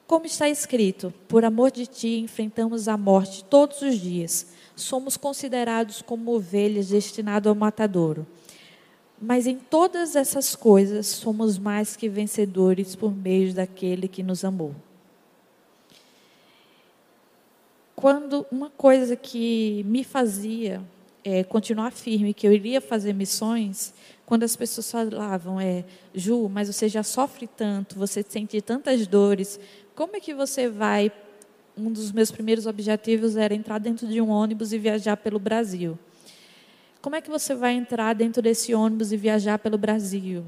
Como 0.08 0.26
está 0.26 0.50
escrito, 0.50 1.14
por 1.28 1.46
amor 1.46 1.70
de 1.70 1.86
ti 1.86 2.20
enfrentamos 2.20 2.88
a 2.88 2.98
morte 2.98 3.44
todos 3.44 3.84
os 3.84 4.00
dias 4.00 4.48
somos 4.76 5.18
considerados 5.18 6.02
como 6.02 6.34
ovelhas 6.34 6.88
destinadas 6.88 7.48
ao 7.48 7.56
matadouro. 7.56 8.26
Mas 9.22 9.46
em 9.46 9.60
todas 9.60 10.16
essas 10.16 10.56
coisas 10.56 11.06
somos 11.06 11.60
mais 11.60 11.96
que 11.96 12.10
vencedores 12.10 12.96
por 12.96 13.16
meio 13.16 13.54
daquele 13.54 14.08
que 14.08 14.24
nos 14.24 14.44
amou. 14.44 14.74
Quando 18.04 18.46
uma 18.52 18.70
coisa 18.70 19.16
que 19.16 19.82
me 19.86 20.04
fazia 20.04 20.82
é, 21.24 21.42
continuar 21.42 21.90
firme, 21.94 22.34
que 22.34 22.46
eu 22.46 22.52
iria 22.52 22.82
fazer 22.82 23.14
missões, 23.14 23.94
quando 24.26 24.44
as 24.44 24.58
pessoas 24.58 24.92
falavam, 24.92 25.58
é, 25.58 25.86
Ju, 26.14 26.50
mas 26.50 26.68
você 26.68 26.90
já 26.90 27.02
sofre 27.02 27.48
tanto, 27.48 27.96
você 27.96 28.22
sente 28.22 28.60
tantas 28.60 29.08
dores, 29.08 29.58
como 29.96 30.18
é 30.18 30.20
que 30.20 30.34
você 30.34 30.68
vai 30.68 31.14
um 31.78 31.90
dos 31.94 32.12
meus 32.12 32.30
primeiros 32.30 32.66
objetivos 32.66 33.38
era 33.38 33.54
entrar 33.54 33.80
dentro 33.80 34.06
de 34.06 34.20
um 34.20 34.28
ônibus 34.28 34.74
e 34.74 34.78
viajar 34.78 35.16
pelo 35.16 35.40
Brasil. 35.40 35.98
Como 37.02 37.16
é 37.16 37.22
que 37.22 37.30
você 37.30 37.56
vai 37.56 37.72
entrar 37.72 38.14
dentro 38.16 38.42
desse 38.42 38.74
ônibus 38.74 39.14
e 39.14 39.16
viajar 39.16 39.58
pelo 39.60 39.78
Brasil? 39.78 40.44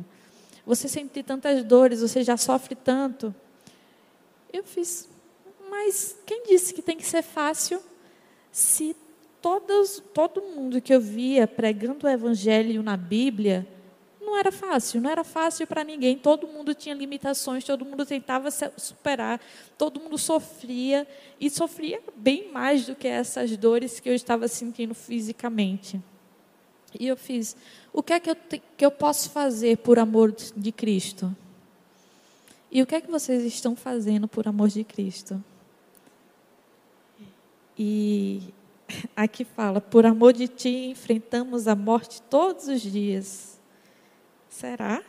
Você 0.65 0.89
sente 0.89 1.23
tantas 1.23 1.63
dores, 1.63 2.01
você 2.01 2.21
já 2.21 2.35
sofre 2.35 2.75
tanto. 2.75 3.33
Eu 4.51 4.65
fiz, 4.65 5.07
mas 5.69 6.17
quem 6.25 6.43
disse 6.43 6.73
que 6.73 6.81
tem 6.81 6.97
que 6.97 7.05
ser 7.05 7.21
fácil? 7.21 7.81
Se 8.51 8.95
todos, 9.41 10.01
todo 10.13 10.41
mundo 10.41 10.81
que 10.81 10.93
eu 10.93 10.99
via 10.99 11.47
pregando 11.47 12.07
o 12.07 12.09
evangelho 12.09 12.81
na 12.81 12.97
Bíblia 12.97 13.67
não 14.19 14.35
era 14.35 14.51
fácil, 14.51 14.99
não 14.99 15.09
era 15.09 15.23
fácil 15.23 15.67
para 15.67 15.83
ninguém. 15.83 16.17
Todo 16.17 16.47
mundo 16.47 16.73
tinha 16.73 16.95
limitações, 16.95 17.63
todo 17.63 17.85
mundo 17.85 18.05
tentava 18.05 18.49
superar, 18.51 19.39
todo 19.77 19.99
mundo 19.99 20.17
sofria 20.17 21.07
e 21.39 21.49
sofria 21.49 22.01
bem 22.15 22.51
mais 22.51 22.85
do 22.85 22.95
que 22.95 23.07
essas 23.07 23.55
dores 23.55 23.99
que 23.99 24.09
eu 24.09 24.15
estava 24.15 24.47
sentindo 24.47 24.93
fisicamente. 24.95 26.01
E 26.99 27.07
eu 27.07 27.15
fiz: 27.15 27.55
o 27.93 28.01
que 28.01 28.13
é 28.13 28.19
que 28.19 28.29
eu, 28.29 28.35
te, 28.35 28.61
que 28.75 28.85
eu 28.85 28.91
posso 28.91 29.29
fazer 29.29 29.77
por 29.77 29.99
amor 29.99 30.31
de 30.31 30.71
Cristo? 30.71 31.35
E 32.71 32.81
o 32.81 32.85
que 32.85 32.95
é 32.95 33.01
que 33.01 33.09
vocês 33.09 33.43
estão 33.43 33.75
fazendo 33.75 34.27
por 34.27 34.47
amor 34.47 34.69
de 34.69 34.83
Cristo? 34.83 35.41
E 37.77 38.53
aqui 39.15 39.43
fala: 39.43 39.81
por 39.81 40.05
amor 40.05 40.33
de 40.33 40.47
ti 40.47 40.89
enfrentamos 40.91 41.67
a 41.67 41.75
morte 41.75 42.21
todos 42.23 42.67
os 42.67 42.81
dias. 42.81 43.59
Será? 44.49 45.03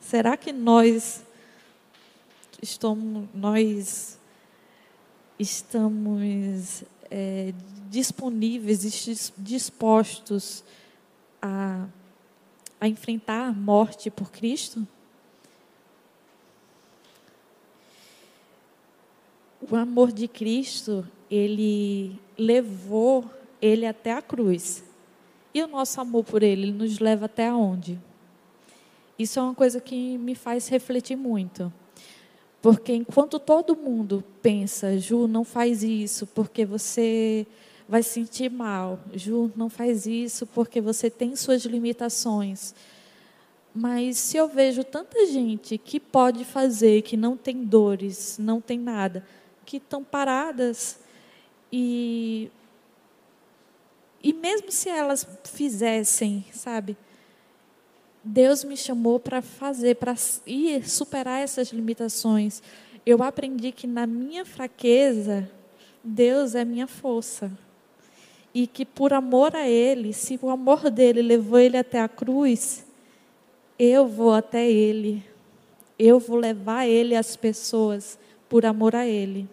Será 0.00 0.36
que 0.36 0.52
nós 0.52 1.22
estamos, 2.60 3.28
nós 3.34 4.18
estamos 5.38 6.84
é, 7.10 7.52
disponíveis, 7.88 9.32
dispostos 9.36 10.64
a, 11.40 11.86
a 12.80 12.88
enfrentar 12.88 13.48
a 13.48 13.52
morte 13.52 14.10
por 14.10 14.30
Cristo? 14.30 14.86
O 19.70 19.76
amor 19.76 20.10
de 20.10 20.26
Cristo, 20.26 21.06
ele 21.32 22.20
levou 22.36 23.24
ele 23.60 23.86
até 23.86 24.12
a 24.12 24.20
cruz. 24.20 24.84
E 25.54 25.62
o 25.62 25.66
nosso 25.66 25.98
amor 25.98 26.24
por 26.24 26.42
ele, 26.42 26.64
ele 26.64 26.72
nos 26.72 26.98
leva 26.98 27.24
até 27.24 27.50
onde? 27.50 27.98
Isso 29.18 29.38
é 29.38 29.42
uma 29.42 29.54
coisa 29.54 29.80
que 29.80 30.18
me 30.18 30.34
faz 30.34 30.68
refletir 30.68 31.16
muito. 31.16 31.72
Porque 32.60 32.92
enquanto 32.92 33.38
todo 33.38 33.74
mundo 33.74 34.22
pensa, 34.42 34.98
Ju, 34.98 35.26
não 35.26 35.42
faz 35.42 35.82
isso 35.82 36.26
porque 36.26 36.66
você 36.66 37.46
vai 37.88 38.02
sentir 38.02 38.50
mal. 38.50 39.00
Ju, 39.14 39.50
não 39.56 39.70
faz 39.70 40.06
isso 40.06 40.46
porque 40.46 40.82
você 40.82 41.08
tem 41.08 41.34
suas 41.34 41.64
limitações. 41.64 42.74
Mas 43.74 44.18
se 44.18 44.36
eu 44.36 44.48
vejo 44.48 44.84
tanta 44.84 45.26
gente 45.26 45.78
que 45.78 45.98
pode 45.98 46.44
fazer, 46.44 47.00
que 47.02 47.16
não 47.16 47.38
tem 47.38 47.64
dores, 47.64 48.36
não 48.38 48.60
tem 48.60 48.78
nada, 48.78 49.26
que 49.64 49.78
estão 49.78 50.04
paradas 50.04 51.01
e 51.72 52.50
e 54.22 54.32
mesmo 54.32 54.70
se 54.70 54.88
elas 54.88 55.26
fizessem, 55.42 56.44
sabe? 56.52 56.96
Deus 58.22 58.62
me 58.62 58.76
chamou 58.76 59.18
para 59.18 59.42
fazer, 59.42 59.96
para 59.96 60.14
ir 60.46 60.88
superar 60.88 61.42
essas 61.42 61.72
limitações. 61.72 62.62
Eu 63.04 63.20
aprendi 63.20 63.72
que 63.72 63.84
na 63.84 64.06
minha 64.06 64.44
fraqueza, 64.44 65.50
Deus 66.04 66.54
é 66.54 66.64
minha 66.64 66.86
força. 66.86 67.50
E 68.54 68.66
que 68.66 68.84
por 68.84 69.12
amor 69.12 69.56
a 69.56 69.68
Ele, 69.68 70.12
se 70.12 70.38
o 70.40 70.50
amor 70.50 70.88
dele 70.88 71.20
levou 71.20 71.58
ele 71.58 71.76
até 71.76 72.00
a 72.00 72.08
cruz, 72.08 72.86
eu 73.76 74.06
vou 74.06 74.32
até 74.32 74.70
Ele. 74.70 75.24
Eu 75.98 76.20
vou 76.20 76.36
levar 76.36 76.86
Ele 76.86 77.16
às 77.16 77.34
pessoas 77.34 78.16
por 78.48 78.64
amor 78.64 78.94
a 78.94 79.04
Ele. 79.04 79.48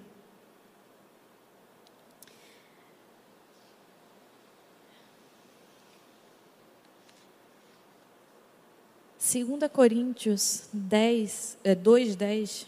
2 9.32 9.72
Coríntios 9.72 10.64
10, 10.74 11.58
é, 11.64 11.76
2, 11.76 12.16
10, 12.16 12.68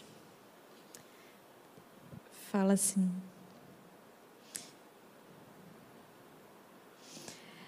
fala 2.52 2.74
assim. 2.74 3.10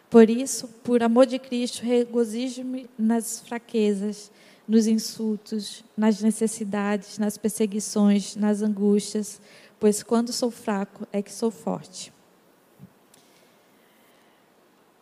Por 0.09 0.31
isso, 0.31 0.69
por 0.85 1.03
amor 1.03 1.27
de 1.27 1.41
Cristo, 1.41 1.83
regozijo-me 1.83 2.89
nas 2.97 3.41
fraquezas, 3.41 4.31
nos 4.69 4.87
insultos, 4.87 5.83
nas 5.97 6.21
necessidades, 6.23 7.19
nas 7.19 7.37
perseguições, 7.37 8.37
nas 8.37 8.63
angústias, 8.63 9.41
pois 9.81 10.05
quando 10.05 10.33
sou 10.33 10.53
fraco 10.53 11.05
é 11.13 11.21
que 11.21 11.33
sou 11.33 11.51
forte. 11.51 12.13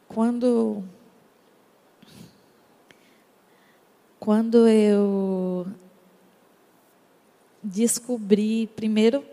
Quando 0.08 0.82
quando 4.22 4.68
eu 4.68 5.66
descobri, 7.60 8.68
primeiro 8.68 9.24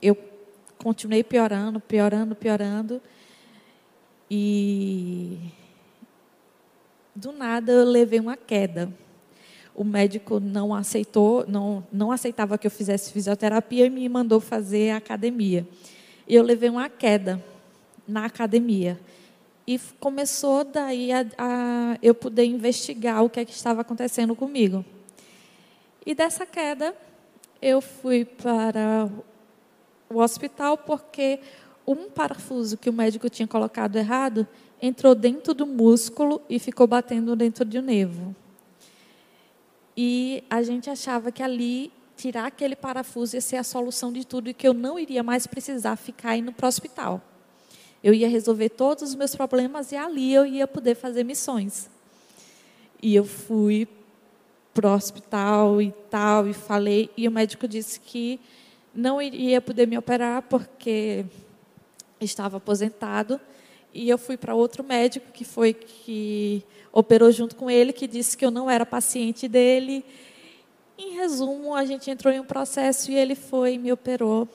eu 0.00 0.16
continuei 0.78 1.24
piorando, 1.24 1.80
piorando, 1.80 2.36
piorando, 2.36 3.02
e 4.30 5.38
do 7.16 7.32
nada 7.32 7.72
eu 7.72 7.84
levei 7.84 8.20
uma 8.20 8.36
queda. 8.36 8.88
O 9.74 9.82
médico 9.82 10.38
não 10.38 10.72
aceitou, 10.72 11.44
não, 11.48 11.84
não 11.92 12.12
aceitava 12.12 12.56
que 12.56 12.68
eu 12.68 12.70
fizesse 12.70 13.12
fisioterapia 13.12 13.86
e 13.86 13.90
me 13.90 14.08
mandou 14.08 14.38
fazer 14.38 14.92
academia. 14.92 15.66
E 16.28 16.36
eu 16.36 16.44
levei 16.44 16.70
uma 16.70 16.88
queda 16.88 17.42
na 18.06 18.26
academia. 18.26 19.00
E 19.68 19.78
começou 20.00 20.64
daí 20.64 21.12
a, 21.12 21.26
a 21.36 21.98
eu 22.00 22.14
poder 22.14 22.46
investigar 22.46 23.22
o 23.22 23.28
que, 23.28 23.38
é 23.38 23.44
que 23.44 23.52
estava 23.52 23.82
acontecendo 23.82 24.34
comigo. 24.34 24.82
E 26.06 26.14
dessa 26.14 26.46
queda, 26.46 26.96
eu 27.60 27.82
fui 27.82 28.24
para 28.24 29.10
o 30.08 30.20
hospital 30.20 30.78
porque 30.78 31.40
um 31.86 32.08
parafuso 32.08 32.78
que 32.78 32.88
o 32.88 32.92
médico 32.94 33.28
tinha 33.28 33.46
colocado 33.46 33.96
errado 33.96 34.48
entrou 34.80 35.14
dentro 35.14 35.52
do 35.52 35.66
músculo 35.66 36.40
e 36.48 36.58
ficou 36.58 36.86
batendo 36.86 37.36
dentro 37.36 37.62
do 37.66 37.82
nervo. 37.82 38.34
E 39.94 40.42
a 40.48 40.62
gente 40.62 40.88
achava 40.88 41.30
que 41.30 41.42
ali 41.42 41.92
tirar 42.16 42.46
aquele 42.46 42.74
parafuso 42.74 43.36
ia 43.36 43.42
ser 43.42 43.56
a 43.56 43.62
solução 43.62 44.14
de 44.14 44.26
tudo 44.26 44.48
e 44.48 44.54
que 44.54 44.66
eu 44.66 44.72
não 44.72 44.98
iria 44.98 45.22
mais 45.22 45.46
precisar 45.46 45.96
ficar 45.96 46.38
indo 46.38 46.52
para 46.52 46.64
o 46.64 46.68
hospital. 46.68 47.22
Eu 48.02 48.14
ia 48.14 48.28
resolver 48.28 48.68
todos 48.70 49.10
os 49.10 49.14
meus 49.14 49.34
problemas 49.34 49.92
e 49.92 49.96
ali 49.96 50.32
eu 50.32 50.46
ia 50.46 50.66
poder 50.66 50.94
fazer 50.94 51.24
missões. 51.24 51.90
E 53.02 53.14
eu 53.14 53.24
fui 53.24 53.88
para 54.72 54.90
o 54.90 54.94
hospital 54.94 55.82
e 55.82 55.92
tal, 56.08 56.46
e 56.46 56.52
falei, 56.52 57.10
e 57.16 57.26
o 57.26 57.30
médico 57.32 57.66
disse 57.66 57.98
que 57.98 58.38
não 58.94 59.20
iria 59.20 59.60
poder 59.60 59.86
me 59.86 59.98
operar 59.98 60.42
porque 60.42 61.24
estava 62.20 62.58
aposentado. 62.58 63.40
E 63.92 64.08
eu 64.08 64.18
fui 64.18 64.36
para 64.36 64.54
outro 64.54 64.84
médico 64.84 65.32
que 65.32 65.44
foi 65.44 65.72
que 65.72 66.62
operou 66.92 67.30
junto 67.32 67.56
com 67.56 67.70
ele, 67.70 67.92
que 67.92 68.06
disse 68.06 68.36
que 68.36 68.44
eu 68.44 68.50
não 68.50 68.70
era 68.70 68.86
paciente 68.86 69.48
dele. 69.48 70.04
Em 70.96 71.14
resumo, 71.14 71.74
a 71.74 71.84
gente 71.84 72.10
entrou 72.10 72.32
em 72.32 72.40
um 72.40 72.44
processo 72.44 73.10
e 73.10 73.16
ele 73.16 73.34
foi 73.34 73.74
e 73.74 73.78
me 73.78 73.92
operou 73.92 74.48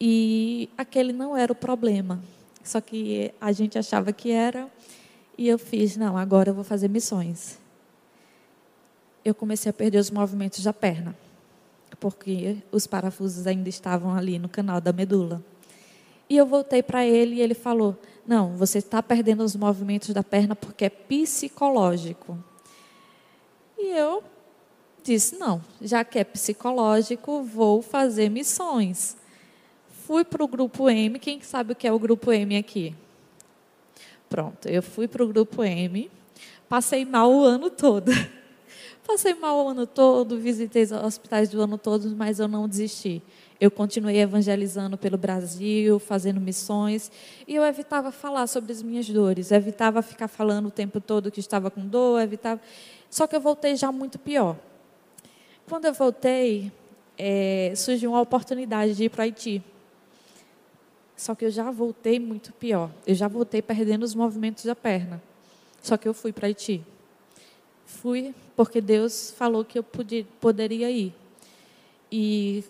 e 0.00 0.68
aquele 0.76 1.12
não 1.12 1.36
era 1.36 1.52
o 1.52 1.56
problema. 1.56 2.22
Só 2.62 2.80
que 2.80 3.32
a 3.40 3.52
gente 3.52 3.78
achava 3.78 4.12
que 4.12 4.30
era. 4.30 4.68
E 5.38 5.48
eu 5.48 5.58
fiz, 5.58 5.96
não, 5.96 6.16
agora 6.16 6.50
eu 6.50 6.54
vou 6.54 6.64
fazer 6.64 6.88
missões. 6.88 7.58
Eu 9.24 9.34
comecei 9.34 9.70
a 9.70 9.72
perder 9.72 9.98
os 9.98 10.10
movimentos 10.10 10.62
da 10.62 10.72
perna, 10.72 11.16
porque 11.98 12.58
os 12.70 12.86
parafusos 12.86 13.46
ainda 13.46 13.68
estavam 13.68 14.14
ali 14.14 14.38
no 14.38 14.48
canal 14.48 14.80
da 14.80 14.92
medula. 14.92 15.42
E 16.28 16.36
eu 16.36 16.46
voltei 16.46 16.82
para 16.82 17.04
ele 17.04 17.36
e 17.36 17.40
ele 17.40 17.54
falou: 17.54 17.96
Não, 18.26 18.56
você 18.56 18.78
está 18.78 19.02
perdendo 19.02 19.42
os 19.42 19.54
movimentos 19.54 20.10
da 20.10 20.22
perna 20.22 20.54
porque 20.54 20.86
é 20.86 20.90
psicológico. 20.90 22.38
E 23.76 23.96
eu 23.96 24.22
disse: 25.02 25.36
Não, 25.36 25.60
já 25.80 26.04
que 26.04 26.18
é 26.18 26.24
psicológico, 26.24 27.42
vou 27.42 27.82
fazer 27.82 28.28
missões 28.28 29.16
fui 30.06 30.24
para 30.24 30.44
o 30.44 30.46
grupo 30.46 30.88
M. 30.88 31.18
Quem 31.18 31.40
sabe 31.40 31.72
o 31.72 31.74
que 31.74 31.86
é 31.86 31.92
o 31.92 31.98
grupo 31.98 32.32
M 32.32 32.56
aqui? 32.56 32.94
Pronto, 34.28 34.68
eu 34.68 34.80
fui 34.80 35.08
para 35.08 35.24
o 35.24 35.26
grupo 35.26 35.64
M, 35.64 36.08
passei 36.68 37.04
mal 37.04 37.32
o 37.32 37.42
ano 37.42 37.70
todo. 37.70 38.12
Passei 39.06 39.34
mal 39.34 39.64
o 39.64 39.68
ano 39.68 39.86
todo, 39.86 40.36
visitei 40.36 40.82
os 40.82 40.90
hospitais 40.90 41.48
do 41.48 41.62
ano 41.62 41.78
todo, 41.78 42.10
mas 42.16 42.40
eu 42.40 42.48
não 42.48 42.68
desisti. 42.68 43.22
Eu 43.60 43.70
continuei 43.70 44.18
evangelizando 44.18 44.98
pelo 44.98 45.16
Brasil, 45.16 46.00
fazendo 46.00 46.40
missões, 46.40 47.08
e 47.46 47.54
eu 47.54 47.64
evitava 47.64 48.10
falar 48.10 48.48
sobre 48.48 48.72
as 48.72 48.82
minhas 48.82 49.08
dores, 49.08 49.52
evitava 49.52 50.02
ficar 50.02 50.26
falando 50.26 50.66
o 50.66 50.70
tempo 50.72 51.00
todo 51.00 51.30
que 51.30 51.38
estava 51.38 51.70
com 51.70 51.86
dor, 51.86 52.20
evitava. 52.20 52.60
Só 53.08 53.28
que 53.28 53.36
eu 53.36 53.40
voltei 53.40 53.76
já 53.76 53.92
muito 53.92 54.18
pior. 54.18 54.56
Quando 55.68 55.84
eu 55.84 55.94
voltei, 55.94 56.72
é, 57.16 57.74
surgiu 57.76 58.10
uma 58.10 58.20
oportunidade 58.20 58.96
de 58.96 59.04
ir 59.04 59.08
para 59.08 59.22
Haiti. 59.22 59.62
Só 61.16 61.34
que 61.34 61.46
eu 61.46 61.50
já 61.50 61.70
voltei 61.70 62.20
muito 62.20 62.52
pior. 62.52 62.90
Eu 63.06 63.14
já 63.14 63.26
voltei 63.26 63.62
perdendo 63.62 64.02
os 64.02 64.14
movimentos 64.14 64.64
da 64.64 64.76
perna. 64.76 65.22
Só 65.82 65.96
que 65.96 66.06
eu 66.06 66.12
fui 66.12 66.32
para 66.32 66.46
Haiti. 66.46 66.84
Fui 67.86 68.34
porque 68.54 68.80
Deus 68.80 69.30
falou 69.30 69.64
que 69.64 69.78
eu 69.78 69.82
podia, 69.82 70.26
poderia 70.40 70.90
ir. 70.90 71.14
E 72.12 72.64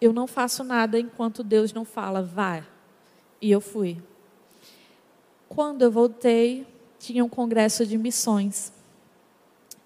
eu 0.00 0.12
não 0.12 0.26
faço 0.26 0.64
nada 0.64 0.98
enquanto 0.98 1.44
Deus 1.44 1.72
não 1.72 1.84
fala, 1.84 2.22
vá. 2.22 2.64
E 3.40 3.50
eu 3.50 3.60
fui. 3.60 4.02
Quando 5.48 5.82
eu 5.82 5.90
voltei, 5.90 6.66
tinha 6.98 7.24
um 7.24 7.28
congresso 7.28 7.86
de 7.86 7.96
missões. 7.96 8.72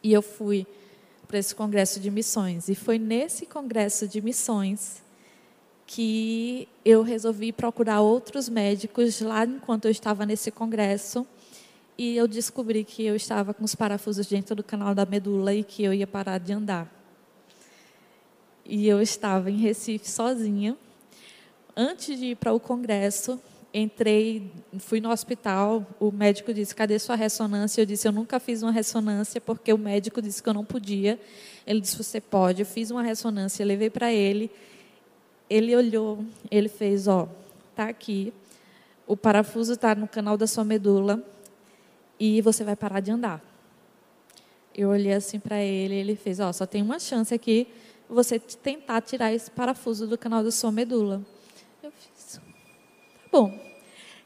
E 0.02 0.12
eu 0.12 0.22
fui 0.22 0.66
para 1.28 1.38
esse 1.38 1.54
congresso 1.54 2.00
de 2.00 2.10
missões. 2.10 2.68
E 2.68 2.74
foi 2.74 2.98
nesse 2.98 3.44
congresso 3.44 4.08
de 4.08 4.22
missões 4.22 5.02
que 5.92 6.68
eu 6.84 7.02
resolvi 7.02 7.50
procurar 7.50 8.00
outros 8.00 8.48
médicos 8.48 9.20
lá 9.20 9.44
enquanto 9.44 9.86
eu 9.86 9.90
estava 9.90 10.24
nesse 10.24 10.48
congresso 10.52 11.26
e 11.98 12.16
eu 12.16 12.28
descobri 12.28 12.84
que 12.84 13.04
eu 13.04 13.16
estava 13.16 13.52
com 13.52 13.64
os 13.64 13.74
parafusos 13.74 14.24
dentro 14.28 14.54
do 14.54 14.62
canal 14.62 14.94
da 14.94 15.04
medula 15.04 15.52
e 15.52 15.64
que 15.64 15.82
eu 15.82 15.92
ia 15.92 16.06
parar 16.06 16.38
de 16.38 16.52
andar. 16.52 16.88
E 18.64 18.86
eu 18.86 19.02
estava 19.02 19.50
em 19.50 19.56
Recife 19.56 20.08
sozinha. 20.08 20.76
Antes 21.76 22.16
de 22.16 22.26
ir 22.26 22.36
para 22.36 22.52
o 22.52 22.60
congresso, 22.60 23.40
entrei, 23.74 24.48
fui 24.78 25.00
no 25.00 25.10
hospital, 25.10 25.84
o 25.98 26.12
médico 26.12 26.54
disse: 26.54 26.72
"Cadê 26.72 27.00
sua 27.00 27.16
ressonância?" 27.16 27.82
Eu 27.82 27.86
disse: 27.86 28.06
"Eu 28.06 28.12
nunca 28.12 28.38
fiz 28.38 28.62
uma 28.62 28.70
ressonância 28.70 29.40
porque 29.40 29.72
o 29.72 29.78
médico 29.78 30.22
disse 30.22 30.40
que 30.40 30.48
eu 30.48 30.54
não 30.54 30.64
podia". 30.64 31.18
Ele 31.66 31.80
disse: 31.80 31.96
"Você 31.96 32.20
pode". 32.20 32.62
Eu 32.62 32.66
fiz 32.66 32.92
uma 32.92 33.02
ressonância, 33.02 33.66
levei 33.66 33.90
para 33.90 34.12
ele 34.12 34.52
ele 35.50 35.74
olhou, 35.74 36.24
ele 36.48 36.68
fez, 36.68 37.08
ó, 37.08 37.28
tá 37.74 37.88
aqui, 37.88 38.32
o 39.04 39.16
parafuso 39.16 39.72
está 39.72 39.92
no 39.96 40.06
canal 40.06 40.36
da 40.36 40.46
sua 40.46 40.64
medula 40.64 41.20
e 42.18 42.40
você 42.40 42.62
vai 42.62 42.76
parar 42.76 43.00
de 43.00 43.10
andar. 43.10 43.42
Eu 44.72 44.90
olhei 44.90 45.12
assim 45.12 45.40
para 45.40 45.60
ele, 45.60 45.96
ele 45.96 46.14
fez, 46.14 46.38
ó, 46.38 46.52
só 46.52 46.64
tem 46.64 46.80
uma 46.80 47.00
chance 47.00 47.34
aqui, 47.34 47.66
você 48.08 48.38
tentar 48.38 49.00
tirar 49.00 49.32
esse 49.32 49.50
parafuso 49.50 50.06
do 50.06 50.16
canal 50.16 50.44
da 50.44 50.52
sua 50.52 50.70
medula. 50.70 51.20
Eu 51.82 51.90
fiz, 51.90 52.36
tá 52.36 52.42
bom. 53.32 53.58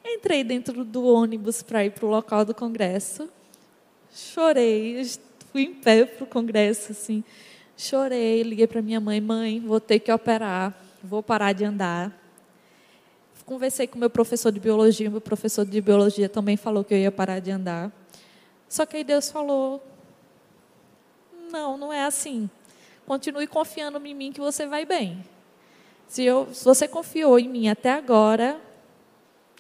Entrei 0.05 0.45
dentro 0.45 0.85
do 0.85 1.07
ônibus 1.07 1.63
para 1.63 1.87
ir 1.87 1.93
para 1.93 2.05
o 2.05 2.11
local 2.11 2.45
do 2.45 2.55
congresso, 2.55 3.31
chorei, 4.13 5.03
fui 5.51 5.63
em 5.63 5.75
pé 5.75 6.05
para 6.05 6.25
o 6.25 6.27
congresso, 6.27 6.93
assim, 6.93 7.25
chorei, 7.75 8.43
liguei 8.43 8.67
para 8.67 8.83
minha 8.83 9.01
mãe, 9.01 9.19
mãe, 9.23 9.61
vou 9.61 9.81
ter 9.81 9.99
que 9.99 10.13
operar, 10.13 10.84
vou 11.05 11.23
parar 11.23 11.53
de 11.53 11.65
andar. 11.65 12.13
Conversei 13.45 13.87
com 13.87 13.99
meu 13.99 14.09
professor 14.09 14.51
de 14.51 14.59
biologia, 14.59 15.11
meu 15.11 15.21
professor 15.21 15.67
de 15.67 15.81
biologia 15.81 16.29
também 16.29 16.57
falou 16.57 16.83
que 16.83 16.95
eu 16.95 16.99
ia 16.99 17.13
parar 17.13 17.41
de 17.41 17.51
andar. 17.51 17.93
Só 18.69 18.87
que 18.87 18.97
aí 18.97 19.05
Deus 19.05 19.31
falou: 19.31 19.83
não, 21.51 21.77
não 21.77 21.93
é 21.93 22.05
assim. 22.05 22.49
Continue 23.07 23.47
confiando 23.47 24.05
em 24.05 24.15
mim 24.15 24.33
que 24.33 24.41
você 24.41 24.67
vai 24.67 24.87
bem. 24.87 25.23
Se, 26.09 26.25
eu, 26.25 26.49
se 26.53 26.65
você 26.65 26.89
confiou 26.89 27.39
em 27.39 27.49
mim 27.49 27.69
até 27.69 27.93
agora, 27.93 28.59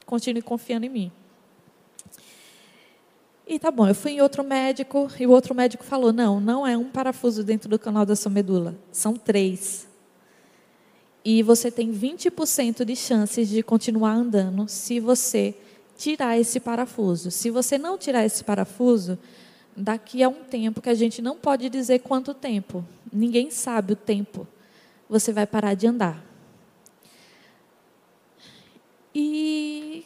continue 0.06 0.40
confiando 0.40 0.86
em 0.86 0.88
mim. 0.88 1.12
E 3.46 3.58
tá 3.58 3.70
bom, 3.70 3.86
eu 3.86 3.94
fui 3.94 4.12
em 4.12 4.22
outro 4.22 4.42
médico 4.42 5.10
e 5.20 5.26
o 5.26 5.30
outro 5.30 5.54
médico 5.54 5.84
falou: 5.84 6.10
não, 6.10 6.40
não 6.40 6.66
é 6.66 6.76
um 6.76 6.90
parafuso 6.90 7.44
dentro 7.44 7.68
do 7.68 7.78
canal 7.78 8.06
da 8.06 8.16
sua 8.16 8.30
medula, 8.30 8.74
são 8.90 9.14
três. 9.14 9.86
E 11.24 11.42
você 11.42 11.70
tem 11.70 11.92
20% 11.92 12.84
de 12.84 12.94
chances 12.94 13.48
de 13.48 13.62
continuar 13.62 14.12
andando 14.12 14.68
se 14.68 15.00
você 15.00 15.54
tirar 15.96 16.38
esse 16.38 16.60
parafuso. 16.60 17.30
Se 17.30 17.50
você 17.50 17.78
não 17.78 17.96
tirar 17.96 18.24
esse 18.24 18.44
parafuso, 18.44 19.18
daqui 19.76 20.22
a 20.22 20.28
um 20.28 20.44
tempo 20.44 20.82
que 20.82 20.88
a 20.88 20.94
gente 20.94 21.22
não 21.22 21.36
pode 21.36 21.68
dizer 21.68 22.00
quanto 22.00 22.34
tempo, 22.34 22.84
ninguém 23.12 23.50
sabe 23.50 23.94
o 23.94 23.96
tempo, 23.96 24.46
você 25.08 25.32
vai 25.32 25.46
parar 25.46 25.74
de 25.74 25.86
andar. 25.86 26.24
E 29.14 30.04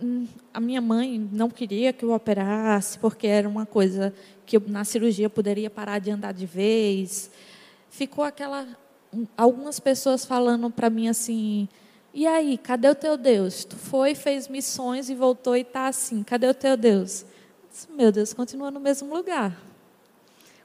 hum, 0.00 0.26
a 0.54 0.60
minha 0.60 0.80
mãe 0.80 1.28
não 1.32 1.50
queria 1.50 1.92
que 1.92 2.04
eu 2.04 2.12
operasse, 2.12 2.98
porque 2.98 3.26
era 3.26 3.48
uma 3.48 3.66
coisa 3.66 4.14
que 4.46 4.56
eu, 4.56 4.62
na 4.66 4.84
cirurgia 4.84 5.28
poderia 5.28 5.68
parar 5.68 5.98
de 5.98 6.10
andar 6.10 6.32
de 6.32 6.46
vez. 6.46 7.30
Ficou 7.90 8.24
aquela. 8.24 8.66
Algumas 9.36 9.80
pessoas 9.80 10.24
falando 10.24 10.70
para 10.70 10.88
mim 10.88 11.08
assim: 11.08 11.68
e 12.14 12.26
aí, 12.26 12.56
cadê 12.58 12.88
o 12.88 12.94
teu 12.94 13.16
Deus? 13.16 13.64
Tu 13.64 13.76
foi, 13.76 14.14
fez 14.14 14.48
missões 14.48 15.10
e 15.10 15.14
voltou 15.14 15.56
e 15.56 15.60
está 15.60 15.88
assim: 15.88 16.22
cadê 16.22 16.48
o 16.48 16.54
teu 16.54 16.76
Deus? 16.76 17.24
Meu 17.90 18.10
Deus, 18.10 18.32
continua 18.32 18.70
no 18.70 18.80
mesmo 18.80 19.14
lugar. 19.14 19.56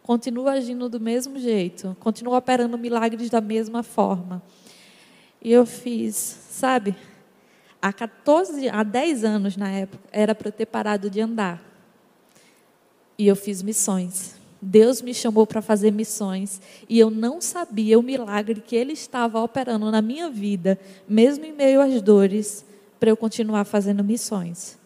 Continua 0.04 0.54
agindo 0.54 0.88
do 0.88 1.00
mesmo 1.00 1.40
jeito. 1.40 1.96
Continua 2.00 2.38
operando 2.38 2.78
milagres 2.78 3.30
da 3.30 3.42
mesma 3.42 3.82
forma. 3.82 4.42
E 5.42 5.52
eu 5.52 5.66
fiz, 5.66 6.16
sabe? 6.16 6.96
há 7.86 7.94
14, 7.94 8.68
há 8.68 8.82
10 8.82 9.24
anos 9.24 9.56
na 9.56 9.70
época, 9.70 10.04
era 10.12 10.34
para 10.34 10.48
eu 10.48 10.52
ter 10.52 10.66
parado 10.66 11.08
de 11.08 11.22
andar. 11.22 11.62
E 13.16 13.28
eu 13.28 13.36
fiz 13.36 13.62
missões. 13.62 14.35
Deus 14.62 15.02
me 15.02 15.14
chamou 15.14 15.46
para 15.46 15.62
fazer 15.62 15.92
missões 15.92 16.62
e 16.90 16.98
eu 16.98 17.10
não 17.10 17.40
sabia 17.42 18.00
o 18.00 18.04
milagre 18.04 18.62
que 18.62 18.76
Ele 18.76 18.94
estava 18.94 19.40
operando 19.42 19.92
na 19.92 20.02
minha 20.02 20.30
vida, 20.30 20.80
mesmo 21.08 21.46
em 21.46 21.52
meio 21.52 21.82
às 21.82 22.02
dores, 22.02 22.66
para 23.00 23.10
eu 23.10 23.18
continuar 23.18 23.66
fazendo 23.66 24.04
missões. 24.04 24.78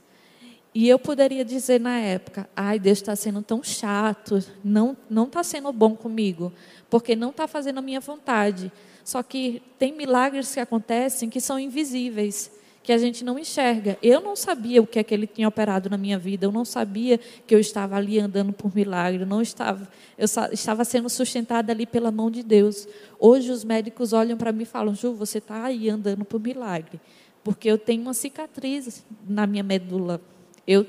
E 0.73 0.87
eu 0.87 0.99
poderia 0.99 1.43
dizer 1.43 1.79
na 1.79 1.99
época, 1.99 2.47
ai, 2.55 2.77
Deus 2.79 2.99
está 2.99 3.15
sendo 3.15 3.41
tão 3.41 3.63
chato, 3.63 4.43
não 4.63 4.95
não 5.09 5.25
está 5.25 5.43
sendo 5.43 5.71
bom 5.71 5.95
comigo, 5.95 6.53
porque 6.89 7.15
não 7.15 7.31
está 7.31 7.47
fazendo 7.47 7.79
a 7.79 7.81
minha 7.81 7.99
vontade. 7.99 8.71
Só 9.03 9.23
que 9.23 9.61
tem 9.79 9.91
milagres 9.91 10.53
que 10.53 10.59
acontecem 10.59 11.29
que 11.29 11.41
são 11.41 11.59
invisíveis 11.59 12.51
que 12.83 12.91
a 12.91 12.97
gente 12.97 13.23
não 13.23 13.37
enxerga. 13.37 13.97
Eu 14.01 14.21
não 14.21 14.35
sabia 14.35 14.81
o 14.81 14.87
que 14.87 14.99
é 14.99 15.03
que 15.03 15.13
ele 15.13 15.27
tinha 15.27 15.47
operado 15.47 15.89
na 15.89 15.97
minha 15.97 16.17
vida, 16.17 16.45
eu 16.45 16.51
não 16.51 16.65
sabia 16.65 17.19
que 17.45 17.53
eu 17.53 17.59
estava 17.59 17.95
ali 17.95 18.19
andando 18.19 18.53
por 18.53 18.73
milagre, 18.73 19.23
eu 19.23 19.27
não 19.27 19.41
estava, 19.41 19.87
eu 20.17 20.25
estava 20.51 20.83
sendo 20.85 21.09
sustentada 21.09 21.71
ali 21.71 21.85
pela 21.85 22.11
mão 22.11 22.31
de 22.31 22.41
Deus. 22.41 22.87
Hoje 23.19 23.51
os 23.51 23.63
médicos 23.63 24.13
olham 24.13 24.37
para 24.37 24.51
mim 24.51 24.63
e 24.63 24.65
falam: 24.65 24.95
Ju, 24.95 25.13
você 25.13 25.39
está 25.39 25.65
aí 25.65 25.89
andando 25.89 26.23
por 26.25 26.39
milagre, 26.39 26.99
porque 27.43 27.69
eu 27.69 27.77
tenho 27.77 28.01
uma 28.01 28.13
cicatriz 28.13 29.05
na 29.27 29.45
minha 29.45 29.63
medula. 29.63 30.21
Eu 30.65 30.85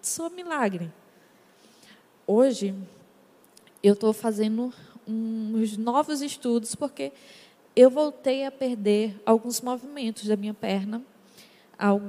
sou 0.00 0.30
milagre. 0.30 0.90
Hoje 2.26 2.74
eu 3.82 3.94
estou 3.94 4.12
fazendo 4.12 4.72
uns 5.06 5.76
novos 5.76 6.20
estudos 6.20 6.74
porque 6.74 7.12
eu 7.74 7.90
voltei 7.90 8.44
a 8.44 8.50
perder 8.50 9.20
alguns 9.24 9.60
movimentos 9.60 10.26
da 10.26 10.36
minha 10.36 10.54
perna 10.54 11.02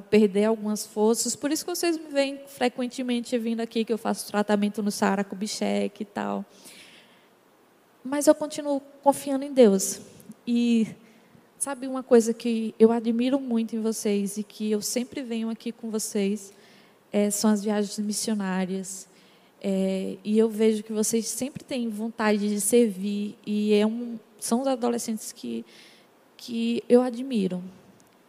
perder 0.10 0.46
algumas 0.46 0.86
forças. 0.86 1.36
Por 1.36 1.52
isso 1.52 1.66
que 1.66 1.74
vocês 1.74 1.98
me 1.98 2.10
veem 2.10 2.40
frequentemente 2.48 3.38
vindo 3.38 3.62
aqui, 3.62 3.86
que 3.86 3.94
eu 3.94 3.98
faço 3.98 4.28
tratamento 4.28 4.84
no 4.84 4.92
Sara 4.92 5.24
Kubitschek 5.24 6.02
e 6.02 6.06
tal. 6.06 6.46
Mas 8.04 8.28
eu 8.28 8.36
continuo 8.36 8.82
confiando 9.04 9.46
em 9.46 9.54
Deus. 9.54 10.02
E 10.46 10.88
sabe 11.58 11.88
uma 11.88 12.04
coisa 12.04 12.34
que 12.34 12.74
eu 12.80 12.92
admiro 12.92 13.40
muito 13.40 13.76
em 13.76 13.80
vocês 13.80 14.38
e 14.38 14.44
que 14.44 14.72
eu 14.72 14.82
sempre 14.82 15.22
venho 15.22 15.50
aqui 15.50 15.72
com 15.72 15.90
vocês 15.90 16.52
é, 17.12 17.30
são 17.30 17.52
as 17.52 17.64
viagens 17.64 18.00
missionárias. 18.00 19.08
É, 19.62 20.18
e 20.24 20.40
eu 20.40 20.50
vejo 20.50 20.82
que 20.82 20.92
vocês 20.92 21.28
sempre 21.28 21.64
têm 21.64 21.88
vontade 21.88 22.50
de 22.50 22.60
servir 22.60 23.38
e 23.46 23.74
é 23.74 23.86
um, 23.86 24.18
são 24.40 24.62
os 24.62 24.68
adolescentes 24.68 25.32
que, 25.32 25.64
que 26.36 26.84
eu 26.90 27.02
admiro, 27.04 27.64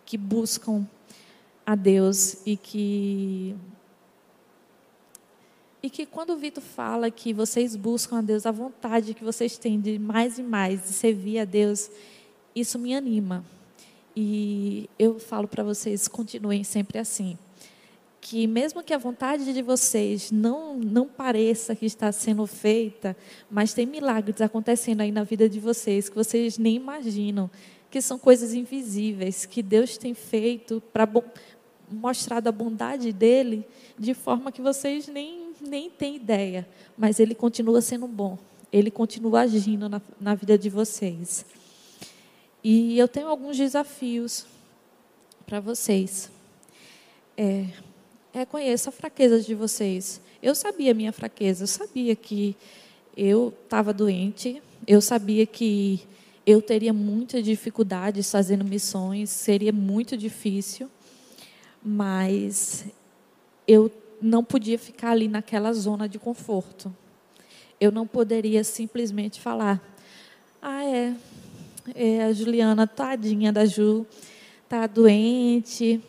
que 0.05 0.19
buscam 0.19 0.87
a 1.65 1.75
Deus 1.75 2.39
e 2.47 2.57
que 2.57 3.57
e 5.83 5.91
que 5.91 6.07
quando 6.07 6.31
o 6.31 6.37
Vitor 6.37 6.63
fala 6.63 7.11
que 7.11 7.33
vocês 7.33 7.75
buscam 7.75 8.19
a 8.19 8.23
Deus, 8.23 8.47
a 8.47 8.53
vontade 8.53 9.15
que 9.15 9.25
vocês 9.25 9.59
têm 9.59 9.81
de 9.81 9.99
mais 9.99 10.39
e 10.39 10.43
mais 10.43 10.83
de 10.83 10.89
servir 10.89 11.41
a 11.41 11.45
Deus, 11.45 11.91
isso 12.55 12.79
me 12.79 12.95
anima. 12.95 13.45
E 14.15 14.89
eu 14.97 15.19
falo 15.19 15.49
para 15.49 15.65
vocês, 15.65 16.07
continuem 16.07 16.63
sempre 16.63 16.99
assim. 16.99 17.37
Que 18.21 18.47
mesmo 18.47 18.85
que 18.85 18.95
a 18.95 18.99
vontade 18.99 19.53
de 19.53 19.61
vocês 19.61 20.31
não, 20.31 20.77
não 20.77 21.09
pareça 21.09 21.75
que 21.75 21.87
está 21.87 22.13
sendo 22.13 22.47
feita, 22.47 23.17
mas 23.51 23.75
tem 23.75 23.85
milagres 23.85 24.41
acontecendo 24.41 25.01
aí 25.01 25.11
na 25.11 25.25
vida 25.25 25.49
de 25.49 25.59
vocês 25.59 26.09
que 26.09 26.15
vocês 26.15 26.59
nem 26.59 26.77
imaginam, 26.77 27.51
que 27.91 28.01
são 28.01 28.21
coisas 28.21 28.55
invisíveis 28.55 29.45
que 29.45 29.61
Deus 29.63 29.97
tem 29.97 30.15
feito 30.15 30.81
para 30.93 31.05
mostrado 31.93 32.49
a 32.49 32.53
bondade 32.53 33.13
dele 33.13 33.65
de 33.99 34.15
forma 34.15 34.51
que 34.51 34.63
vocês 34.63 35.07
nem, 35.09 35.53
nem 35.61 35.91
têm 35.91 36.17
ideia. 36.17 36.67
Mas 36.97 37.21
ele 37.21 37.35
continua 37.35 37.81
sendo 37.81 38.07
bom. 38.07 38.39
Ele 38.73 38.91
continua 38.91 39.43
agindo 39.43 39.89
na, 39.89 40.01
na 40.21 40.35
vida 40.35 40.57
de 40.57 40.71
vocês. 40.71 41.45
E 42.65 42.99
eu 42.99 43.09
tenho 43.09 43.29
alguns 43.29 43.57
desafios 43.57 44.47
para 45.45 45.61
vocês. 45.61 46.31
É, 47.37 47.67
reconheça 48.33 48.91
a 48.91 48.93
fraqueza 48.93 49.41
de 49.41 49.55
vocês. 49.55 50.21
Eu 50.43 50.55
sabia 50.55 50.93
a 50.93 50.95
minha 50.95 51.13
fraqueza, 51.13 51.65
eu 51.65 51.69
sabia 51.69 52.17
que 52.17 52.57
eu 53.17 53.53
estava 53.65 53.93
doente, 53.93 54.63
eu 54.87 55.01
sabia 55.01 55.45
que 55.47 56.01
eu 56.47 56.61
teria 56.61 56.93
muita 56.93 57.43
dificuldade 57.43 58.23
fazendo 58.23 58.65
missões, 58.65 59.31
seria 59.31 59.73
muito 59.73 60.17
difícil 60.17 60.91
mas 61.85 62.87
eu 63.67 63.91
não 64.21 64.45
podia 64.45 64.79
ficar 64.79 65.11
ali 65.11 65.27
naquela 65.27 65.73
zona 65.73 66.09
de 66.09 66.19
conforto. 66.19 66.95
Eu 67.81 67.91
não 67.91 68.07
poderia 68.07 68.63
simplesmente 68.63 69.41
falar: 69.41 69.81
ah, 70.61 70.85
é, 70.85 71.15
é 71.95 72.25
a 72.25 72.33
Juliana, 72.33 72.87
tadinha 72.87 73.53
da 73.53 73.67
Ju, 73.67 74.07
está 74.63 74.87
doente, 74.87 76.01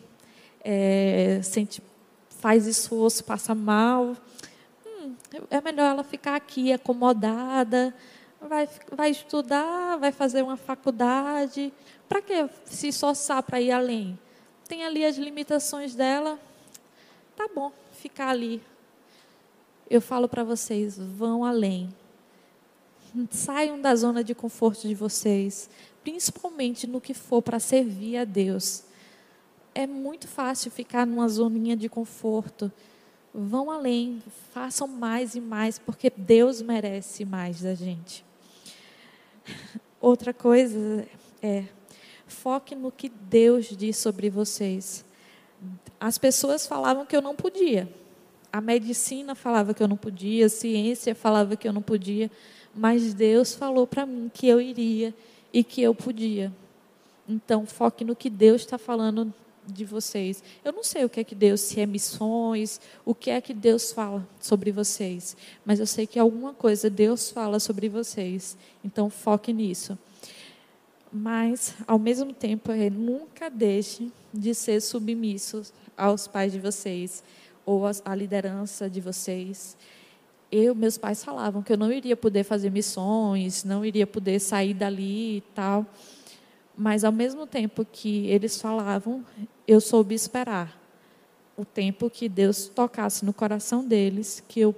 é, 0.62 1.40
sente, 1.42 1.82
faz 2.30 2.66
esforço, 2.66 3.24
passa 3.24 3.54
mal. 3.54 4.16
Hum, 4.86 5.14
é 5.50 5.60
melhor 5.60 5.90
ela 5.90 6.04
ficar 6.04 6.36
aqui 6.36 6.72
acomodada, 6.72 7.92
vai, 8.40 8.68
vai 8.92 9.10
estudar, 9.10 9.96
vai 9.96 10.12
fazer 10.12 10.42
uma 10.42 10.56
faculdade. 10.56 11.72
Para 12.08 12.22
que 12.22 12.48
se 12.64 12.88
esforçar 12.88 13.42
para 13.42 13.60
ir 13.60 13.72
além? 13.72 14.18
Tem 14.68 14.84
ali 14.84 15.04
as 15.04 15.16
limitações 15.16 15.94
dela, 15.94 16.38
tá 17.36 17.48
bom, 17.54 17.72
ficar 17.92 18.28
ali. 18.28 18.62
Eu 19.88 20.00
falo 20.00 20.28
para 20.28 20.42
vocês, 20.42 20.98
vão 20.98 21.44
além. 21.44 21.88
Saiam 23.30 23.80
da 23.80 23.94
zona 23.94 24.24
de 24.24 24.34
conforto 24.34 24.88
de 24.88 24.94
vocês, 24.94 25.70
principalmente 26.02 26.86
no 26.86 27.00
que 27.00 27.14
for 27.14 27.42
para 27.42 27.60
servir 27.60 28.16
a 28.16 28.24
Deus. 28.24 28.84
É 29.74 29.86
muito 29.86 30.26
fácil 30.26 30.70
ficar 30.70 31.06
numa 31.06 31.28
zoninha 31.28 31.76
de 31.76 31.88
conforto. 31.88 32.72
Vão 33.32 33.70
além, 33.70 34.22
façam 34.52 34.86
mais 34.86 35.34
e 35.34 35.40
mais, 35.40 35.78
porque 35.78 36.10
Deus 36.10 36.62
merece 36.62 37.24
mais 37.24 37.60
da 37.60 37.74
gente. 37.74 38.24
Outra 40.00 40.32
coisa 40.32 41.06
é 41.42 41.64
Foque 42.34 42.74
no 42.74 42.90
que 42.90 43.08
Deus 43.08 43.66
diz 43.66 43.96
sobre 43.96 44.28
vocês. 44.28 45.04
As 45.98 46.18
pessoas 46.18 46.66
falavam 46.66 47.06
que 47.06 47.16
eu 47.16 47.22
não 47.22 47.34
podia. 47.34 47.88
a 48.52 48.60
medicina 48.60 49.34
falava 49.34 49.74
que 49.74 49.82
eu 49.82 49.88
não 49.88 49.96
podia, 49.96 50.46
a 50.46 50.48
ciência 50.48 51.12
falava 51.12 51.56
que 51.56 51.66
eu 51.66 51.72
não 51.72 51.82
podia, 51.82 52.30
mas 52.72 53.12
Deus 53.12 53.52
falou 53.52 53.84
para 53.84 54.06
mim 54.06 54.30
que 54.32 54.46
eu 54.46 54.60
iria 54.60 55.12
e 55.52 55.64
que 55.64 55.82
eu 55.82 55.92
podia. 55.92 56.52
Então, 57.28 57.66
foque 57.66 58.04
no 58.04 58.14
que 58.14 58.30
Deus 58.30 58.60
está 58.60 58.78
falando 58.78 59.34
de 59.66 59.84
vocês. 59.84 60.40
Eu 60.64 60.72
não 60.72 60.84
sei 60.84 61.04
o 61.04 61.08
que 61.08 61.18
é 61.18 61.24
que 61.24 61.34
Deus, 61.34 61.62
se 61.62 61.80
é 61.80 61.86
missões, 61.86 62.80
o 63.04 63.12
que 63.12 63.28
é 63.30 63.40
que 63.40 63.52
Deus 63.52 63.90
fala 63.90 64.24
sobre 64.38 64.70
vocês, 64.70 65.36
mas 65.64 65.80
eu 65.80 65.86
sei 65.86 66.06
que 66.06 66.18
alguma 66.18 66.54
coisa 66.54 66.88
Deus 66.88 67.30
fala 67.30 67.58
sobre 67.58 67.88
vocês. 67.88 68.56
Então, 68.84 69.10
foque 69.10 69.52
nisso. 69.52 69.98
Mas, 71.16 71.76
ao 71.86 71.96
mesmo 71.96 72.32
tempo, 72.32 72.72
nunca 72.92 73.48
deixe 73.48 74.10
de 74.32 74.52
ser 74.52 74.80
submissos 74.80 75.72
aos 75.96 76.26
pais 76.26 76.50
de 76.50 76.58
vocês 76.58 77.22
ou 77.64 77.82
à 77.86 78.14
liderança 78.16 78.90
de 78.90 79.00
vocês. 79.00 79.76
Eu, 80.50 80.74
meus 80.74 80.98
pais 80.98 81.22
falavam 81.22 81.62
que 81.62 81.72
eu 81.72 81.76
não 81.76 81.92
iria 81.92 82.16
poder 82.16 82.42
fazer 82.42 82.68
missões, 82.68 83.62
não 83.62 83.84
iria 83.84 84.08
poder 84.08 84.40
sair 84.40 84.74
dali 84.74 85.36
e 85.36 85.40
tal. 85.54 85.86
Mas 86.76 87.04
ao 87.04 87.12
mesmo 87.12 87.46
tempo 87.46 87.84
que 87.84 88.26
eles 88.26 88.60
falavam, 88.60 89.24
eu 89.68 89.80
soube 89.80 90.16
esperar 90.16 90.76
o 91.56 91.64
tempo 91.64 92.10
que 92.10 92.28
Deus 92.28 92.66
tocasse 92.66 93.24
no 93.24 93.32
coração 93.32 93.86
deles, 93.86 94.42
que 94.48 94.58
eu 94.58 94.74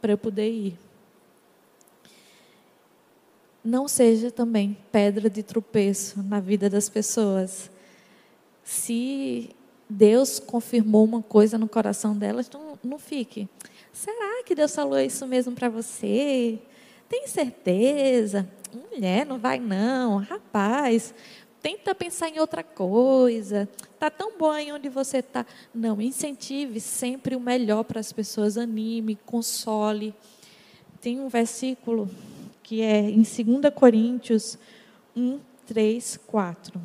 para 0.00 0.10
eu 0.10 0.18
poder 0.18 0.50
ir. 0.50 0.87
Não 3.68 3.86
seja 3.86 4.30
também 4.30 4.74
pedra 4.90 5.28
de 5.28 5.42
tropeço 5.42 6.22
na 6.22 6.40
vida 6.40 6.70
das 6.70 6.88
pessoas. 6.88 7.70
Se 8.64 9.50
Deus 9.90 10.38
confirmou 10.38 11.04
uma 11.04 11.20
coisa 11.20 11.58
no 11.58 11.68
coração 11.68 12.16
delas, 12.16 12.48
não, 12.48 12.78
não 12.82 12.98
fique. 12.98 13.46
Será 13.92 14.42
que 14.42 14.54
Deus 14.54 14.74
falou 14.74 14.98
isso 14.98 15.26
mesmo 15.26 15.54
para 15.54 15.68
você? 15.68 16.58
Tem 17.10 17.26
certeza? 17.26 18.50
Mulher, 18.90 19.26
não 19.26 19.38
vai 19.38 19.60
não. 19.60 20.16
Rapaz, 20.16 21.12
tenta 21.60 21.94
pensar 21.94 22.30
em 22.30 22.40
outra 22.40 22.62
coisa. 22.62 23.68
Tá 23.98 24.08
tão 24.08 24.38
bom 24.38 24.50
aí 24.50 24.72
onde 24.72 24.88
você 24.88 25.18
está. 25.18 25.44
Não, 25.74 26.00
incentive 26.00 26.80
sempre 26.80 27.36
o 27.36 27.40
melhor 27.40 27.84
para 27.84 28.00
as 28.00 28.14
pessoas, 28.14 28.56
anime, 28.56 29.18
console. 29.26 30.14
Tem 31.02 31.20
um 31.20 31.28
versículo 31.28 32.08
que 32.68 32.82
é 32.82 33.00
em 33.00 33.22
2 33.22 33.72
Coríntios 33.74 34.58
1, 35.16 35.40
3, 35.66 36.20
4, 36.26 36.78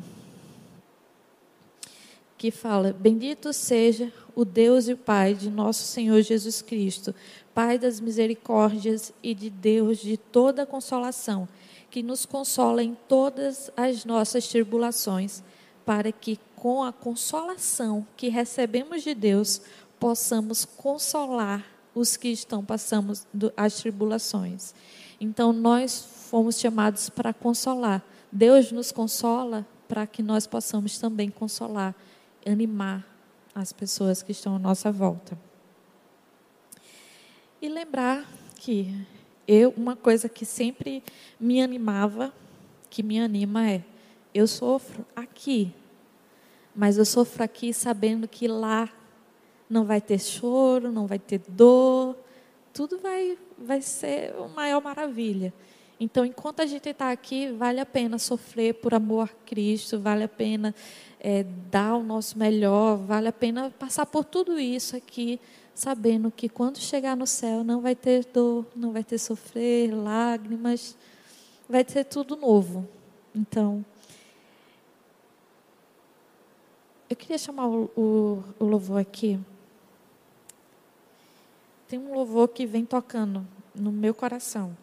que 2.38 2.50
fala: 2.50 2.96
Bendito 2.98 3.52
seja 3.52 4.10
o 4.34 4.46
Deus 4.46 4.88
e 4.88 4.94
o 4.94 4.96
Pai 4.96 5.34
de 5.34 5.50
nosso 5.50 5.82
Senhor 5.82 6.22
Jesus 6.22 6.62
Cristo, 6.62 7.14
Pai 7.52 7.78
das 7.78 8.00
misericórdias 8.00 9.12
e 9.22 9.34
de 9.34 9.50
Deus 9.50 9.98
de 9.98 10.16
toda 10.16 10.64
consolação 10.64 11.46
que 11.90 12.02
nos 12.02 12.24
consola 12.24 12.82
em 12.82 12.96
todas 13.06 13.70
as 13.76 14.06
nossas 14.06 14.48
tribulações, 14.48 15.42
para 15.84 16.10
que 16.10 16.38
com 16.56 16.82
a 16.82 16.94
consolação 16.94 18.06
que 18.16 18.30
recebemos 18.30 19.02
de 19.02 19.14
Deus, 19.14 19.60
possamos 20.00 20.64
consolar 20.64 21.62
os 21.94 22.16
que 22.16 22.28
estão 22.28 22.64
passando 22.64 23.12
as 23.54 23.74
tribulações. 23.74 24.72
Então 25.24 25.54
nós 25.54 26.26
fomos 26.28 26.60
chamados 26.60 27.08
para 27.08 27.32
consolar. 27.32 28.04
Deus 28.30 28.70
nos 28.70 28.92
consola 28.92 29.66
para 29.88 30.06
que 30.06 30.22
nós 30.22 30.46
possamos 30.46 30.98
também 30.98 31.30
consolar, 31.30 31.94
animar 32.46 33.02
as 33.54 33.72
pessoas 33.72 34.22
que 34.22 34.32
estão 34.32 34.56
à 34.56 34.58
nossa 34.58 34.92
volta. 34.92 35.38
E 37.62 37.70
lembrar 37.70 38.28
que 38.56 38.94
eu, 39.48 39.72
uma 39.78 39.96
coisa 39.96 40.28
que 40.28 40.44
sempre 40.44 41.02
me 41.40 41.62
animava, 41.62 42.30
que 42.90 43.02
me 43.02 43.18
anima 43.18 43.70
é, 43.70 43.82
eu 44.34 44.46
sofro 44.46 45.06
aqui, 45.16 45.72
mas 46.76 46.98
eu 46.98 47.06
sofro 47.06 47.42
aqui 47.42 47.72
sabendo 47.72 48.28
que 48.28 48.46
lá 48.46 48.90
não 49.70 49.86
vai 49.86 50.02
ter 50.02 50.20
choro, 50.20 50.92
não 50.92 51.06
vai 51.06 51.18
ter 51.18 51.40
dor, 51.48 52.14
tudo 52.74 52.98
vai, 52.98 53.38
vai 53.58 53.80
ser 53.82 54.34
uma 54.36 54.48
maior 54.48 54.82
maravilha. 54.82 55.52
Então, 55.98 56.24
enquanto 56.24 56.60
a 56.60 56.66
gente 56.66 56.88
está 56.88 57.10
aqui, 57.10 57.52
vale 57.52 57.80
a 57.80 57.86
pena 57.86 58.18
sofrer 58.18 58.74
por 58.74 58.92
amor 58.92 59.30
a 59.30 59.46
Cristo, 59.46 59.98
vale 59.98 60.24
a 60.24 60.28
pena 60.28 60.74
é, 61.20 61.44
dar 61.70 61.94
o 61.96 62.02
nosso 62.02 62.38
melhor, 62.38 62.96
vale 62.96 63.28
a 63.28 63.32
pena 63.32 63.70
passar 63.70 64.04
por 64.04 64.24
tudo 64.24 64.58
isso 64.58 64.96
aqui, 64.96 65.40
sabendo 65.74 66.30
que 66.30 66.48
quando 66.48 66.78
chegar 66.78 67.16
no 67.16 67.26
céu 67.26 67.62
não 67.62 67.80
vai 67.80 67.94
ter 67.94 68.24
dor, 68.26 68.66
não 68.74 68.92
vai 68.92 69.04
ter 69.04 69.18
sofrer, 69.18 69.94
lágrimas, 69.94 70.96
vai 71.68 71.84
ter 71.84 72.04
tudo 72.04 72.36
novo. 72.36 72.88
Então, 73.34 73.84
eu 77.08 77.16
queria 77.16 77.38
chamar 77.38 77.68
o, 77.68 77.90
o, 77.96 78.44
o 78.58 78.64
louvor 78.64 79.00
aqui. 79.00 79.38
Tem 81.94 82.00
um 82.00 82.12
louvor 82.12 82.48
que 82.48 82.66
vem 82.66 82.84
tocando 82.84 83.46
no 83.72 83.92
meu 83.92 84.12
coração. 84.12 84.76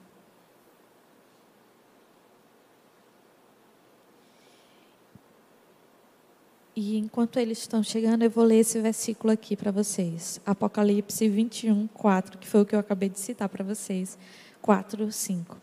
E 6.73 6.97
enquanto 6.97 7.37
eles 7.37 7.57
estão 7.57 7.83
chegando, 7.83 8.23
eu 8.23 8.29
vou 8.29 8.45
ler 8.45 8.59
esse 8.59 8.79
versículo 8.79 9.33
aqui 9.33 9.57
para 9.57 9.71
vocês. 9.71 10.39
Apocalipse 10.45 11.27
21, 11.27 11.85
4, 11.87 12.37
que 12.37 12.47
foi 12.47 12.61
o 12.61 12.65
que 12.65 12.75
eu 12.75 12.79
acabei 12.79 13.09
de 13.09 13.19
citar 13.19 13.49
para 13.49 13.65
vocês. 13.65 14.17
4, 14.61 15.11
5. 15.11 15.57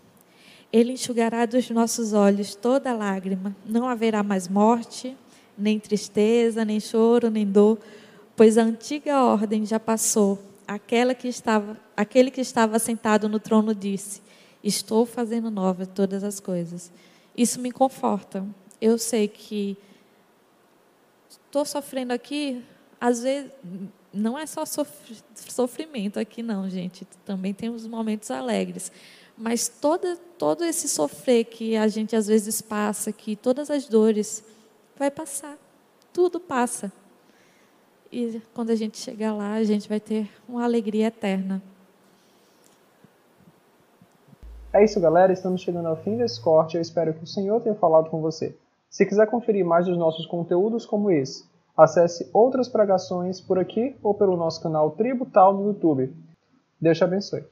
Ele 0.71 0.93
enxugará 0.93 1.47
dos 1.47 1.71
nossos 1.71 2.13
olhos 2.13 2.55
toda 2.55 2.93
lágrima, 2.93 3.57
não 3.65 3.89
haverá 3.89 4.23
mais 4.23 4.49
morte, 4.49 5.17
nem 5.57 5.81
tristeza, 5.81 6.63
nem 6.63 6.79
choro, 6.79 7.31
nem 7.31 7.47
dor, 7.47 7.79
pois 8.37 8.59
a 8.59 8.63
antiga 8.65 9.25
ordem 9.25 9.65
já 9.65 9.81
passou. 9.81 10.48
Aquela 10.69 11.15
que 11.15 11.27
estava, 11.27 11.81
aquele 11.97 12.31
que 12.31 12.43
estava 12.43 12.79
sentado 12.79 13.27
no 13.27 13.41
trono 13.41 13.75
disse: 13.75 14.21
Estou 14.63 15.07
fazendo 15.07 15.51
nova 15.51 15.87
todas 15.87 16.23
as 16.23 16.39
coisas. 16.39 16.93
Isso 17.35 17.59
me 17.59 17.73
conforta. 17.73 18.47
Eu 18.79 18.99
sei 18.99 19.27
que 19.27 19.79
estou 21.31 21.65
sofrendo 21.65 22.13
aqui, 22.13 22.63
às 23.01 23.23
vezes 23.23 23.51
não 24.13 24.39
é 24.39 24.45
só 24.45 24.65
sofrimento 25.35 26.21
aqui 26.21 26.43
não, 26.43 26.69
gente. 26.69 27.07
Também 27.25 27.55
tem 27.55 27.71
os 27.71 27.87
momentos 27.87 28.31
alegres. 28.31 28.93
Mas 29.37 29.69
todo, 29.69 30.19
todo 30.37 30.65
esse 30.65 30.87
sofrer 30.87 31.45
que 31.45 31.77
a 31.77 31.89
gente 31.89 32.15
às 32.15 32.27
vezes 32.27 32.61
passa 32.61 33.09
aqui, 33.11 33.37
todas 33.37 33.71
as 33.71 33.87
dores, 33.87 34.45
vai 34.99 35.11
passar. 35.11 35.57
Tudo 36.13 36.41
passa. 36.41 36.93
E 38.11 38.41
quando 38.55 38.71
a 38.71 38.75
gente 38.75 38.97
chegar 38.99 39.35
lá, 39.35 39.55
a 39.55 39.65
gente 39.65 39.89
vai 39.89 40.01
ter 40.01 40.29
uma 40.49 40.65
alegria 40.65 41.09
eterna. 41.09 41.63
É 44.73 44.85
isso, 44.85 45.01
galera. 45.01 45.33
Estamos 45.33 45.61
chegando 45.61 45.89
ao 45.89 45.97
fim 45.97 46.17
desse 46.17 46.41
corte. 46.41 46.77
Eu 46.77 46.81
espero 46.81 47.13
que 47.15 47.25
o 47.25 47.27
Senhor 47.27 47.61
tenha 47.61 47.75
falado 47.75 48.11
com 48.11 48.21
você. 48.21 48.57
Se 48.89 49.05
quiser 49.05 49.27
conferir 49.27 49.65
mais 49.65 49.87
dos 49.87 49.99
nossos 49.99 50.27
conteúdos 50.27 50.87
como 50.87 51.11
esse, 51.11 51.45
acesse 51.77 52.29
outras 52.33 52.69
pregações 52.69 53.41
por 53.41 53.59
aqui 53.59 53.97
ou 54.03 54.15
pelo 54.15 54.37
nosso 54.37 54.63
canal 54.63 54.91
Tributal 54.93 55.55
no 55.55 55.67
YouTube. 55.69 56.15
Deus 56.81 56.97
te 56.97 57.05
abençoe. 57.05 57.45